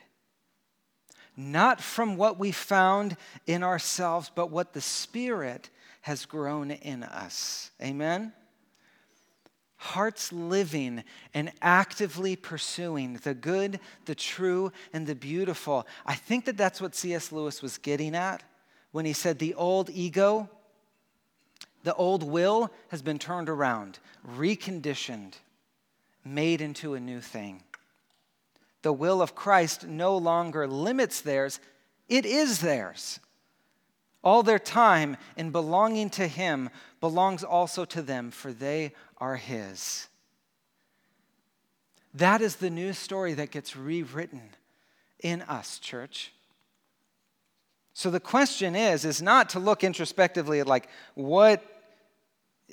Not 1.37 1.81
from 1.81 2.17
what 2.17 2.39
we 2.39 2.53
found 2.53 3.17
in 3.47 3.63
ourselves, 3.63 4.31
but 4.33 4.51
what 4.51 4.73
the 4.73 4.81
Spirit 4.81 5.69
has 6.03 6.27
grown 6.27 6.71
in 6.71 7.03
us. 7.03 7.71
Amen? 7.83 8.33
Hearts 9.83 10.33
living 10.33 11.03
and 11.35 11.53
actively 11.61 12.37
pursuing 12.37 13.15
the 13.15 13.35
good, 13.35 13.81
the 14.05 14.15
true, 14.15 14.73
and 14.93 15.07
the 15.07 15.15
beautiful. 15.15 15.87
I 16.07 16.15
think 16.15 16.45
that 16.45 16.57
that's 16.57 16.81
what 16.81 16.95
C.S. 16.95 17.33
Lewis 17.33 17.63
was 17.63 17.79
getting 17.79 18.15
at 18.15 18.43
when 18.93 19.05
he 19.05 19.13
said 19.13 19.39
the 19.39 19.55
old 19.55 19.91
ego 19.91 20.49
the 21.85 21.95
old 21.95 22.23
will 22.23 22.71
has 22.89 23.03
been 23.03 23.19
turned 23.19 23.49
around, 23.49 23.99
reconditioned, 24.37 25.35
made 26.25 26.61
into 26.61 26.95
a 26.95 27.01
new 27.01 27.21
thing. 27.21 27.63
The 28.83 28.93
will 28.93 29.21
of 29.21 29.35
Christ 29.35 29.87
no 29.87 30.17
longer 30.17 30.67
limits 30.67 31.21
theirs, 31.21 31.61
it 32.09 32.25
is 32.25 32.61
theirs. 32.61 33.21
All 34.23 34.43
their 34.43 34.59
time 34.59 35.17
in 35.37 35.51
belonging 35.51 36.11
to 36.11 36.29
Him 36.29 36.71
belongs 37.01 37.43
also 37.43 37.85
to 37.87 38.03
them, 38.03 38.31
for 38.31 38.53
they 38.53 38.93
are 39.19 39.37
His. 39.37 40.09
That 42.15 42.41
is 42.41 42.57
the 42.57 42.71
new 42.71 42.93
story 42.93 43.35
that 43.35 43.51
gets 43.51 43.77
rewritten 43.77 44.51
in 45.21 45.43
us, 45.43 45.79
church. 45.79 46.33
So 47.95 48.11
the 48.11 48.21
question 48.21 48.75
is 48.75 49.05
is 49.05 49.21
not 49.21 49.51
to 49.51 49.59
look 49.59 49.85
introspectively 49.85 50.61
at 50.61 50.67
like 50.67 50.89
what 51.15 51.63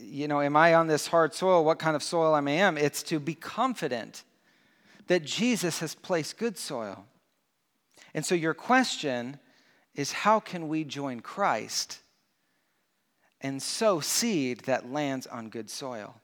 you 0.02 0.28
know, 0.28 0.42
am 0.42 0.56
I 0.56 0.76
on 0.76 0.88
this 0.88 1.08
hard 1.08 1.34
soil? 1.34 1.66
What 1.66 1.80
kind 1.80 1.96
of 1.96 2.04
soil 2.04 2.36
am 2.36 2.48
I 2.48 2.52
am? 2.52 2.78
It's 2.78 3.04
to 3.04 3.20
be 3.20 3.36
confident 3.36 4.24
that 5.08 5.24
Jesus 5.26 5.80
has 5.80 5.96
placed 5.96 6.38
good 6.38 6.58
soil. 6.58 7.06
And 8.14 8.26
so 8.26 8.36
your 8.36 8.54
question 8.54 9.40
is 10.00 10.14
how 10.14 10.40
can 10.40 10.70
we 10.70 10.86
join 10.86 11.20
Christ 11.20 12.00
and 13.42 13.62
sow 13.62 14.00
seed 14.00 14.62
that 14.62 14.90
lands 14.90 15.28
on 15.28 15.50
good 15.50 15.70
soil? 15.70 16.16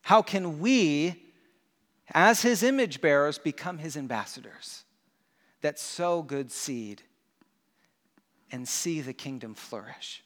How 0.00 0.22
can 0.22 0.60
we, 0.60 1.22
as 2.14 2.40
his 2.40 2.62
image 2.62 3.02
bearers, 3.02 3.36
become 3.36 3.76
his 3.76 3.98
ambassadors 3.98 4.84
that 5.60 5.78
sow 5.78 6.22
good 6.22 6.50
seed 6.50 7.02
and 8.50 8.66
see 8.66 9.02
the 9.02 9.12
kingdom 9.12 9.52
flourish? 9.52 10.24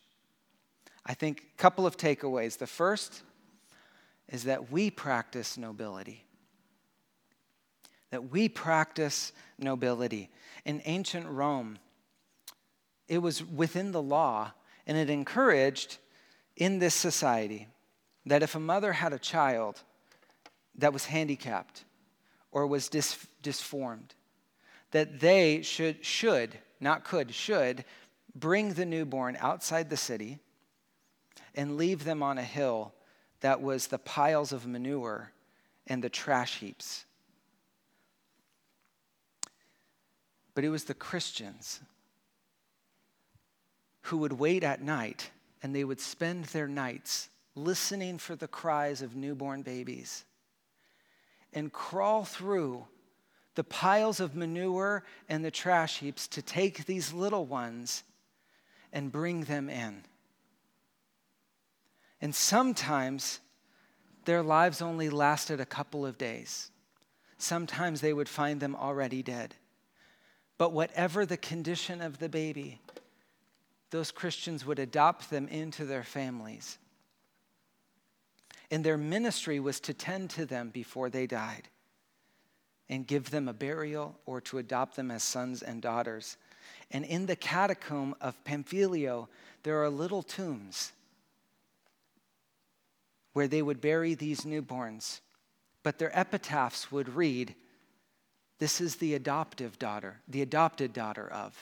I 1.05 1.15
think 1.15 1.43
a 1.59 1.61
couple 1.61 1.89
of 1.89 1.97
takeaways. 1.97 2.57
The 2.57 2.69
first 2.69 3.25
is 4.29 4.45
that 4.45 4.71
we 4.71 4.93
practice 4.93 5.59
nobility. 5.59 6.25
That 8.11 8.31
we 8.31 8.49
practice 8.49 9.33
nobility. 9.59 10.31
In 10.65 10.81
ancient 10.85 11.27
Rome, 11.27 11.79
it 13.09 13.19
was 13.19 13.45
within 13.45 13.93
the 13.93 14.03
law, 14.03 14.53
and 14.87 14.97
it 14.97 15.11
encouraged 15.11 15.99
in 16.57 16.79
this 16.79 16.95
society 16.95 17.69
that 18.27 18.43
if 18.43 18.55
a 18.55 18.61
mother 18.61 18.93
had 18.93 19.13
a 19.13 19.19
child 19.19 19.83
that 20.77 20.93
was 20.93 21.07
handicapped 21.07 21.85
or 22.51 22.67
was 22.67 22.89
dis- 22.89 23.27
disformed, 23.43 24.15
that 24.93 25.21
they 25.21 25.61
should, 25.63 26.05
should, 26.05 26.57
not 26.81 27.05
could, 27.05 27.35
should 27.35 27.85
bring 28.35 28.73
the 28.73 28.87
newborn 28.87 29.37
outside 29.41 29.91
the 29.91 29.97
city 29.97 30.39
and 31.55 31.77
leave 31.77 32.05
them 32.05 32.23
on 32.23 32.39
a 32.39 32.43
hill 32.43 32.93
that 33.41 33.61
was 33.61 33.89
the 33.89 33.99
piles 33.99 34.53
of 34.53 34.67
manure 34.67 35.33
and 35.87 36.03
the 36.03 36.09
trash 36.09 36.59
heaps. 36.59 37.05
But 40.55 40.65
it 40.65 40.69
was 40.69 40.85
the 40.85 40.95
Christians 40.95 41.81
who 44.03 44.19
would 44.19 44.35
wait 44.35 44.63
at 44.63 44.83
night 44.83 45.31
and 45.63 45.75
they 45.75 45.85
would 45.85 46.01
spend 46.01 46.47
their 46.47 46.69
nights 46.69 47.29
listening 47.55 48.19
for 48.19 48.37
the 48.37 48.49
cries 48.49 49.03
of 49.03 49.17
newborn 49.17 49.63
babies 49.63 50.25
and 51.53 51.73
crawl 51.73 52.25
through 52.25 52.85
the 53.55 53.65
piles 53.65 54.21
of 54.21 54.35
manure 54.35 55.05
and 55.29 55.45
the 55.45 55.51
trash 55.51 56.01
heaps 56.01 56.27
to 56.29 56.43
take 56.43 56.85
these 56.85 57.13
little 57.13 57.47
ones 57.47 58.03
and 58.93 59.13
bring 59.13 59.45
them 59.45 59.71
in. 59.71 60.03
And 62.21 62.35
sometimes 62.35 63.41
their 64.25 64.43
lives 64.43 64.83
only 64.83 65.09
lasted 65.09 65.61
a 65.61 65.67
couple 65.67 66.05
of 66.05 66.19
days. 66.19 66.71
Sometimes 67.39 68.01
they 68.01 68.13
would 68.13 68.29
find 68.29 68.61
them 68.61 68.75
already 68.75 69.23
dead. 69.23 69.55
But 70.65 70.73
whatever 70.73 71.27
the 71.27 71.37
condition 71.37 72.01
of 72.01 72.21
the 72.21 72.29
baby, 72.31 72.81
those 73.91 74.11
Christians 74.11 74.65
would 74.65 74.79
adopt 74.79 75.29
them 75.29 75.47
into 75.49 75.85
their 75.85 76.05
families. 76.05 76.79
And 78.71 78.83
their 78.83 78.97
ministry 78.97 79.61
was 79.61 79.79
to 79.81 79.93
tend 79.93 80.31
to 80.31 80.47
them 80.47 80.71
before 80.71 81.11
they 81.11 81.27
died 81.27 81.69
and 82.89 83.07
give 83.07 83.29
them 83.29 83.47
a 83.47 83.53
burial 83.53 84.19
or 84.25 84.41
to 84.41 84.57
adopt 84.57 84.97
them 84.97 85.11
as 85.11 85.23
sons 85.23 85.61
and 85.61 85.83
daughters. 85.83 86.39
And 86.91 87.05
in 87.05 87.27
the 87.27 87.37
catacomb 87.37 88.15
of 88.23 88.43
Pamphilio, 88.45 89.29
there 89.65 89.83
are 89.83 89.91
little 89.91 90.23
tombs 90.23 90.93
where 93.35 93.49
they 93.49 93.61
would 93.61 93.83
bury 93.83 94.15
these 94.15 94.47
newborns, 94.47 95.21
but 95.83 95.99
their 95.99 96.19
epitaphs 96.19 96.91
would 96.91 97.11
read, 97.11 97.55
This 98.65 98.81
is 98.81 98.97
the 98.97 99.13
adoptive 99.13 99.79
daughter, 99.79 100.17
the 100.27 100.41
adopted 100.41 100.95
daughter 100.95 101.29
of. 101.31 101.55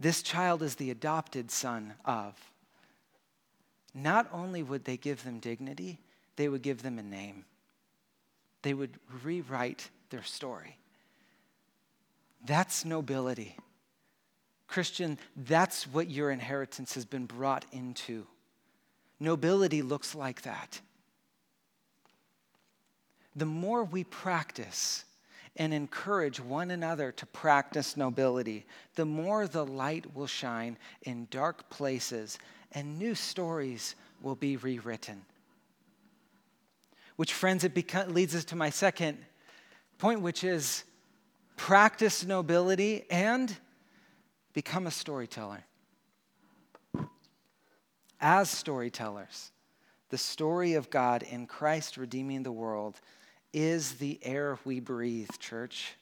This 0.00 0.20
child 0.20 0.64
is 0.64 0.74
the 0.74 0.90
adopted 0.90 1.48
son 1.52 1.94
of. 2.04 2.34
Not 3.94 4.28
only 4.32 4.64
would 4.64 4.84
they 4.84 4.96
give 4.96 5.22
them 5.22 5.38
dignity, 5.38 6.00
they 6.34 6.48
would 6.48 6.62
give 6.62 6.82
them 6.82 6.98
a 6.98 7.04
name. 7.04 7.44
They 8.62 8.74
would 8.74 8.98
rewrite 9.22 9.90
their 10.10 10.24
story. 10.24 10.76
That's 12.44 12.84
nobility. 12.84 13.56
Christian, 14.66 15.18
that's 15.36 15.84
what 15.84 16.10
your 16.10 16.32
inheritance 16.32 16.94
has 16.94 17.04
been 17.04 17.26
brought 17.26 17.64
into. 17.70 18.26
Nobility 19.20 19.82
looks 19.82 20.16
like 20.16 20.42
that. 20.42 20.80
The 23.36 23.46
more 23.46 23.84
we 23.84 24.02
practice 24.02 25.04
and 25.56 25.74
encourage 25.74 26.40
one 26.40 26.70
another 26.70 27.12
to 27.12 27.26
practice 27.26 27.96
nobility, 27.96 28.64
the 28.94 29.04
more 29.04 29.46
the 29.46 29.66
light 29.66 30.14
will 30.14 30.26
shine 30.26 30.78
in 31.02 31.26
dark 31.30 31.68
places 31.70 32.38
and 32.72 32.98
new 32.98 33.14
stories 33.14 33.96
will 34.22 34.36
be 34.36 34.56
rewritten. 34.56 35.24
Which, 37.16 37.32
friends, 37.32 37.64
it 37.64 37.74
beca- 37.74 38.12
leads 38.12 38.34
us 38.34 38.44
to 38.46 38.56
my 38.56 38.70
second 38.70 39.18
point, 39.98 40.20
which 40.20 40.44
is 40.44 40.84
practice 41.56 42.24
nobility 42.24 43.04
and 43.10 43.54
become 44.52 44.86
a 44.86 44.90
storyteller. 44.90 45.64
as 48.22 48.50
storytellers. 48.50 49.50
The 50.10 50.18
story 50.18 50.74
of 50.74 50.90
God 50.90 51.22
in 51.22 51.46
Christ 51.46 51.96
redeeming 51.96 52.42
the 52.42 52.52
world 52.52 53.00
is 53.52 53.94
the 53.94 54.18
air 54.22 54.58
we 54.64 54.80
breathe, 54.80 55.30
church. 55.38 55.94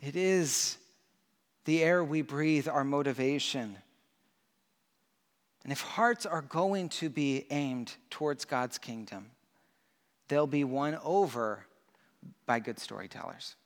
It 0.00 0.16
is 0.16 0.78
the 1.64 1.82
air 1.82 2.04
we 2.04 2.22
breathe, 2.22 2.68
our 2.68 2.84
motivation. 2.84 3.76
And 5.62 5.72
if 5.72 5.80
hearts 5.80 6.26
are 6.26 6.42
going 6.42 6.90
to 6.90 7.08
be 7.08 7.46
aimed 7.50 7.94
towards 8.10 8.44
God's 8.44 8.78
kingdom, 8.78 9.30
they'll 10.28 10.46
be 10.46 10.64
won 10.64 10.98
over 11.02 11.64
by 12.46 12.58
good 12.58 12.78
storytellers. 12.78 13.56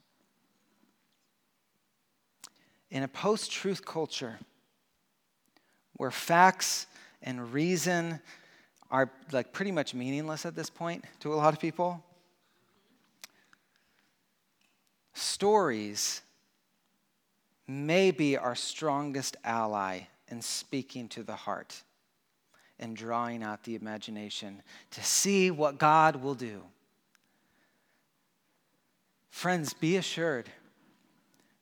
In 2.91 3.03
a 3.03 3.09
post 3.09 3.51
truth 3.51 3.85
culture 3.85 4.39
where 5.97 6.11
facts 6.11 6.87
and 7.20 7.53
reason 7.53 8.20
are 8.91 9.11
like 9.32 9.53
pretty 9.53 9.72
much 9.72 9.95
meaningless 9.95 10.47
at 10.47 10.55
this 10.55 10.70
point 10.70 11.05
to 11.20 11.32
a 11.32 11.36
lot 11.36 11.53
of 11.53 11.61
people, 11.61 12.03
stories 15.12 16.22
may 17.66 18.11
be 18.11 18.36
our 18.36 18.55
strongest 18.55 19.36
ally 19.45 20.01
in 20.28 20.41
speaking 20.41 21.09
to 21.09 21.22
the 21.22 21.34
heart 21.34 21.82
and 22.80 22.97
drawing 22.97 23.43
out 23.43 23.64
the 23.64 23.74
imagination 23.74 24.62
to 24.91 25.05
see 25.05 25.51
what 25.51 25.78
God 25.78 26.16
will 26.16 26.34
do. 26.34 26.62
Friends, 29.30 29.74
be 29.74 29.97
assured 29.97 30.49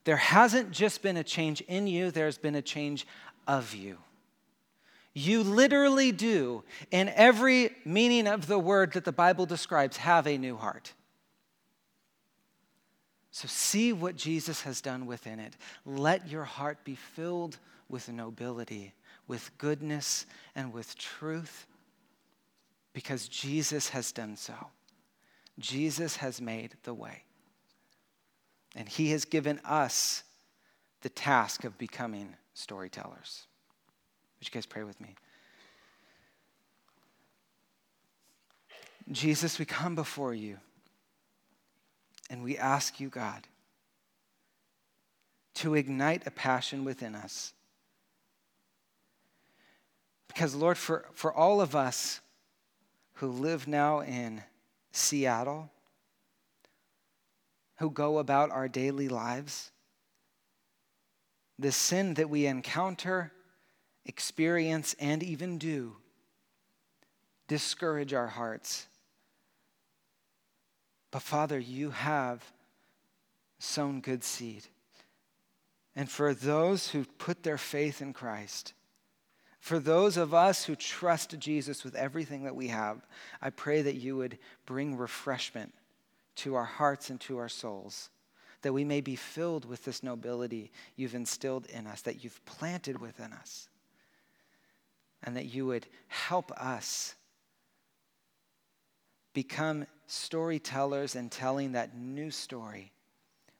there 0.04 0.16
hasn't 0.16 0.70
just 0.70 1.02
been 1.02 1.16
a 1.16 1.24
change 1.24 1.60
in 1.62 1.88
you, 1.88 2.12
there's 2.12 2.38
been 2.38 2.54
a 2.54 2.62
change 2.62 3.06
of 3.48 3.74
you. 3.74 3.98
You 5.18 5.42
literally 5.44 6.12
do, 6.12 6.62
in 6.90 7.08
every 7.08 7.70
meaning 7.86 8.26
of 8.26 8.46
the 8.46 8.58
word 8.58 8.92
that 8.92 9.06
the 9.06 9.12
Bible 9.12 9.46
describes, 9.46 9.96
have 9.96 10.26
a 10.26 10.36
new 10.36 10.58
heart. 10.58 10.92
So 13.30 13.48
see 13.48 13.94
what 13.94 14.16
Jesus 14.16 14.60
has 14.60 14.82
done 14.82 15.06
within 15.06 15.40
it. 15.40 15.56
Let 15.86 16.28
your 16.28 16.44
heart 16.44 16.84
be 16.84 16.96
filled 16.96 17.56
with 17.88 18.10
nobility, 18.10 18.92
with 19.26 19.56
goodness, 19.56 20.26
and 20.54 20.70
with 20.70 20.98
truth, 20.98 21.66
because 22.92 23.26
Jesus 23.26 23.88
has 23.88 24.12
done 24.12 24.36
so. 24.36 24.52
Jesus 25.58 26.16
has 26.16 26.42
made 26.42 26.74
the 26.82 26.92
way. 26.92 27.22
And 28.74 28.86
he 28.86 29.12
has 29.12 29.24
given 29.24 29.60
us 29.64 30.24
the 31.00 31.08
task 31.08 31.64
of 31.64 31.78
becoming 31.78 32.36
storytellers. 32.52 33.46
Would 34.46 34.54
you 34.54 34.58
guys 34.58 34.66
pray 34.66 34.84
with 34.84 35.00
me? 35.00 35.08
Jesus, 39.10 39.58
we 39.58 39.64
come 39.64 39.96
before 39.96 40.34
you 40.34 40.58
and 42.30 42.44
we 42.44 42.56
ask 42.56 43.00
you, 43.00 43.08
God, 43.08 43.48
to 45.54 45.74
ignite 45.74 46.28
a 46.28 46.30
passion 46.30 46.84
within 46.84 47.16
us. 47.16 47.54
Because, 50.28 50.54
Lord, 50.54 50.78
for, 50.78 51.06
for 51.12 51.32
all 51.32 51.60
of 51.60 51.74
us 51.74 52.20
who 53.14 53.26
live 53.26 53.66
now 53.66 53.98
in 53.98 54.44
Seattle, 54.92 55.70
who 57.78 57.90
go 57.90 58.18
about 58.18 58.52
our 58.52 58.68
daily 58.68 59.08
lives, 59.08 59.72
the 61.58 61.72
sin 61.72 62.14
that 62.14 62.30
we 62.30 62.46
encounter, 62.46 63.32
experience, 64.06 64.94
and 64.98 65.22
even 65.22 65.58
do 65.58 65.96
discourage 67.48 68.12
our 68.12 68.26
hearts. 68.26 68.86
But 71.10 71.22
Father, 71.22 71.58
you 71.58 71.90
have 71.90 72.44
sown 73.58 74.00
good 74.00 74.24
seed. 74.24 74.64
And 75.94 76.10
for 76.10 76.34
those 76.34 76.88
who 76.88 77.04
put 77.04 77.42
their 77.42 77.56
faith 77.56 78.02
in 78.02 78.12
Christ, 78.12 78.74
for 79.60 79.78
those 79.78 80.16
of 80.16 80.34
us 80.34 80.64
who 80.64 80.76
trust 80.76 81.38
Jesus 81.38 81.82
with 81.82 81.94
everything 81.94 82.44
that 82.44 82.54
we 82.54 82.68
have, 82.68 83.06
I 83.40 83.50
pray 83.50 83.82
that 83.82 83.96
you 83.96 84.16
would 84.16 84.38
bring 84.66 84.96
refreshment 84.96 85.72
to 86.36 86.54
our 86.54 86.64
hearts 86.64 87.10
and 87.10 87.20
to 87.22 87.38
our 87.38 87.48
souls, 87.48 88.10
that 88.62 88.74
we 88.74 88.84
may 88.84 89.00
be 89.00 89.16
filled 89.16 89.64
with 89.64 89.84
this 89.84 90.02
nobility 90.02 90.70
you've 90.96 91.14
instilled 91.14 91.66
in 91.66 91.86
us, 91.86 92.02
that 92.02 92.22
you've 92.22 92.44
planted 92.44 93.00
within 93.00 93.32
us, 93.32 93.68
and 95.26 95.36
that 95.36 95.46
you 95.46 95.66
would 95.66 95.86
help 96.08 96.50
us 96.52 97.16
become 99.34 99.84
storytellers 100.06 101.16
and 101.16 101.30
telling 101.30 101.72
that 101.72 101.96
new 101.98 102.30
story 102.30 102.92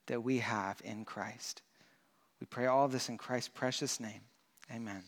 that 0.07 0.23
we 0.23 0.39
have 0.39 0.81
in 0.85 1.05
Christ. 1.05 1.63
We 2.41 2.47
pray 2.47 2.67
all 2.67 2.89
this 2.89 3.09
in 3.09 3.19
Christ's 3.19 3.49
precious 3.49 3.99
name. 4.01 4.21
Amen. 4.73 5.03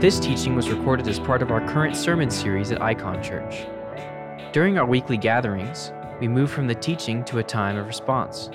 This 0.00 0.18
teaching 0.18 0.56
was 0.56 0.70
recorded 0.70 1.06
as 1.06 1.20
part 1.20 1.42
of 1.42 1.50
our 1.50 1.60
current 1.68 1.94
sermon 1.94 2.30
series 2.30 2.72
at 2.72 2.80
Icon 2.80 3.22
Church. 3.22 3.66
During 4.52 4.78
our 4.78 4.86
weekly 4.86 5.18
gatherings, 5.18 5.92
we 6.18 6.28
move 6.28 6.50
from 6.50 6.66
the 6.66 6.74
teaching 6.74 7.22
to 7.24 7.38
a 7.38 7.42
time 7.42 7.76
of 7.76 7.86
response. 7.86 8.48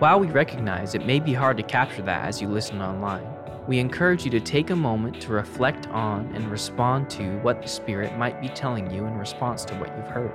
While 0.00 0.18
we 0.18 0.26
recognize 0.26 0.96
it 0.96 1.06
may 1.06 1.20
be 1.20 1.32
hard 1.32 1.56
to 1.58 1.62
capture 1.62 2.02
that 2.02 2.26
as 2.26 2.42
you 2.42 2.48
listen 2.48 2.82
online, 2.82 3.26
we 3.68 3.78
encourage 3.78 4.24
you 4.24 4.30
to 4.30 4.40
take 4.40 4.70
a 4.70 4.76
moment 4.76 5.20
to 5.20 5.30
reflect 5.30 5.86
on 5.88 6.24
and 6.34 6.50
respond 6.50 7.10
to 7.10 7.38
what 7.40 7.60
the 7.60 7.68
Spirit 7.68 8.16
might 8.16 8.40
be 8.40 8.48
telling 8.48 8.90
you 8.90 9.04
in 9.04 9.18
response 9.18 9.62
to 9.66 9.74
what 9.74 9.94
you've 9.94 10.08
heard. 10.08 10.32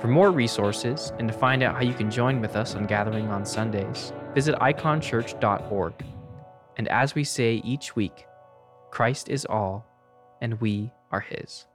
For 0.00 0.08
more 0.08 0.30
resources 0.30 1.12
and 1.18 1.28
to 1.28 1.34
find 1.34 1.62
out 1.62 1.74
how 1.74 1.82
you 1.82 1.92
can 1.92 2.10
join 2.10 2.40
with 2.40 2.56
us 2.56 2.74
on 2.74 2.86
gathering 2.86 3.28
on 3.28 3.44
Sundays, 3.44 4.14
visit 4.34 4.54
iconchurch.org. 4.54 5.92
And 6.78 6.88
as 6.88 7.14
we 7.14 7.24
say 7.24 7.56
each 7.56 7.94
week, 7.94 8.26
Christ 8.90 9.28
is 9.28 9.44
all, 9.44 9.84
and 10.40 10.58
we 10.58 10.90
are 11.12 11.20
His. 11.20 11.66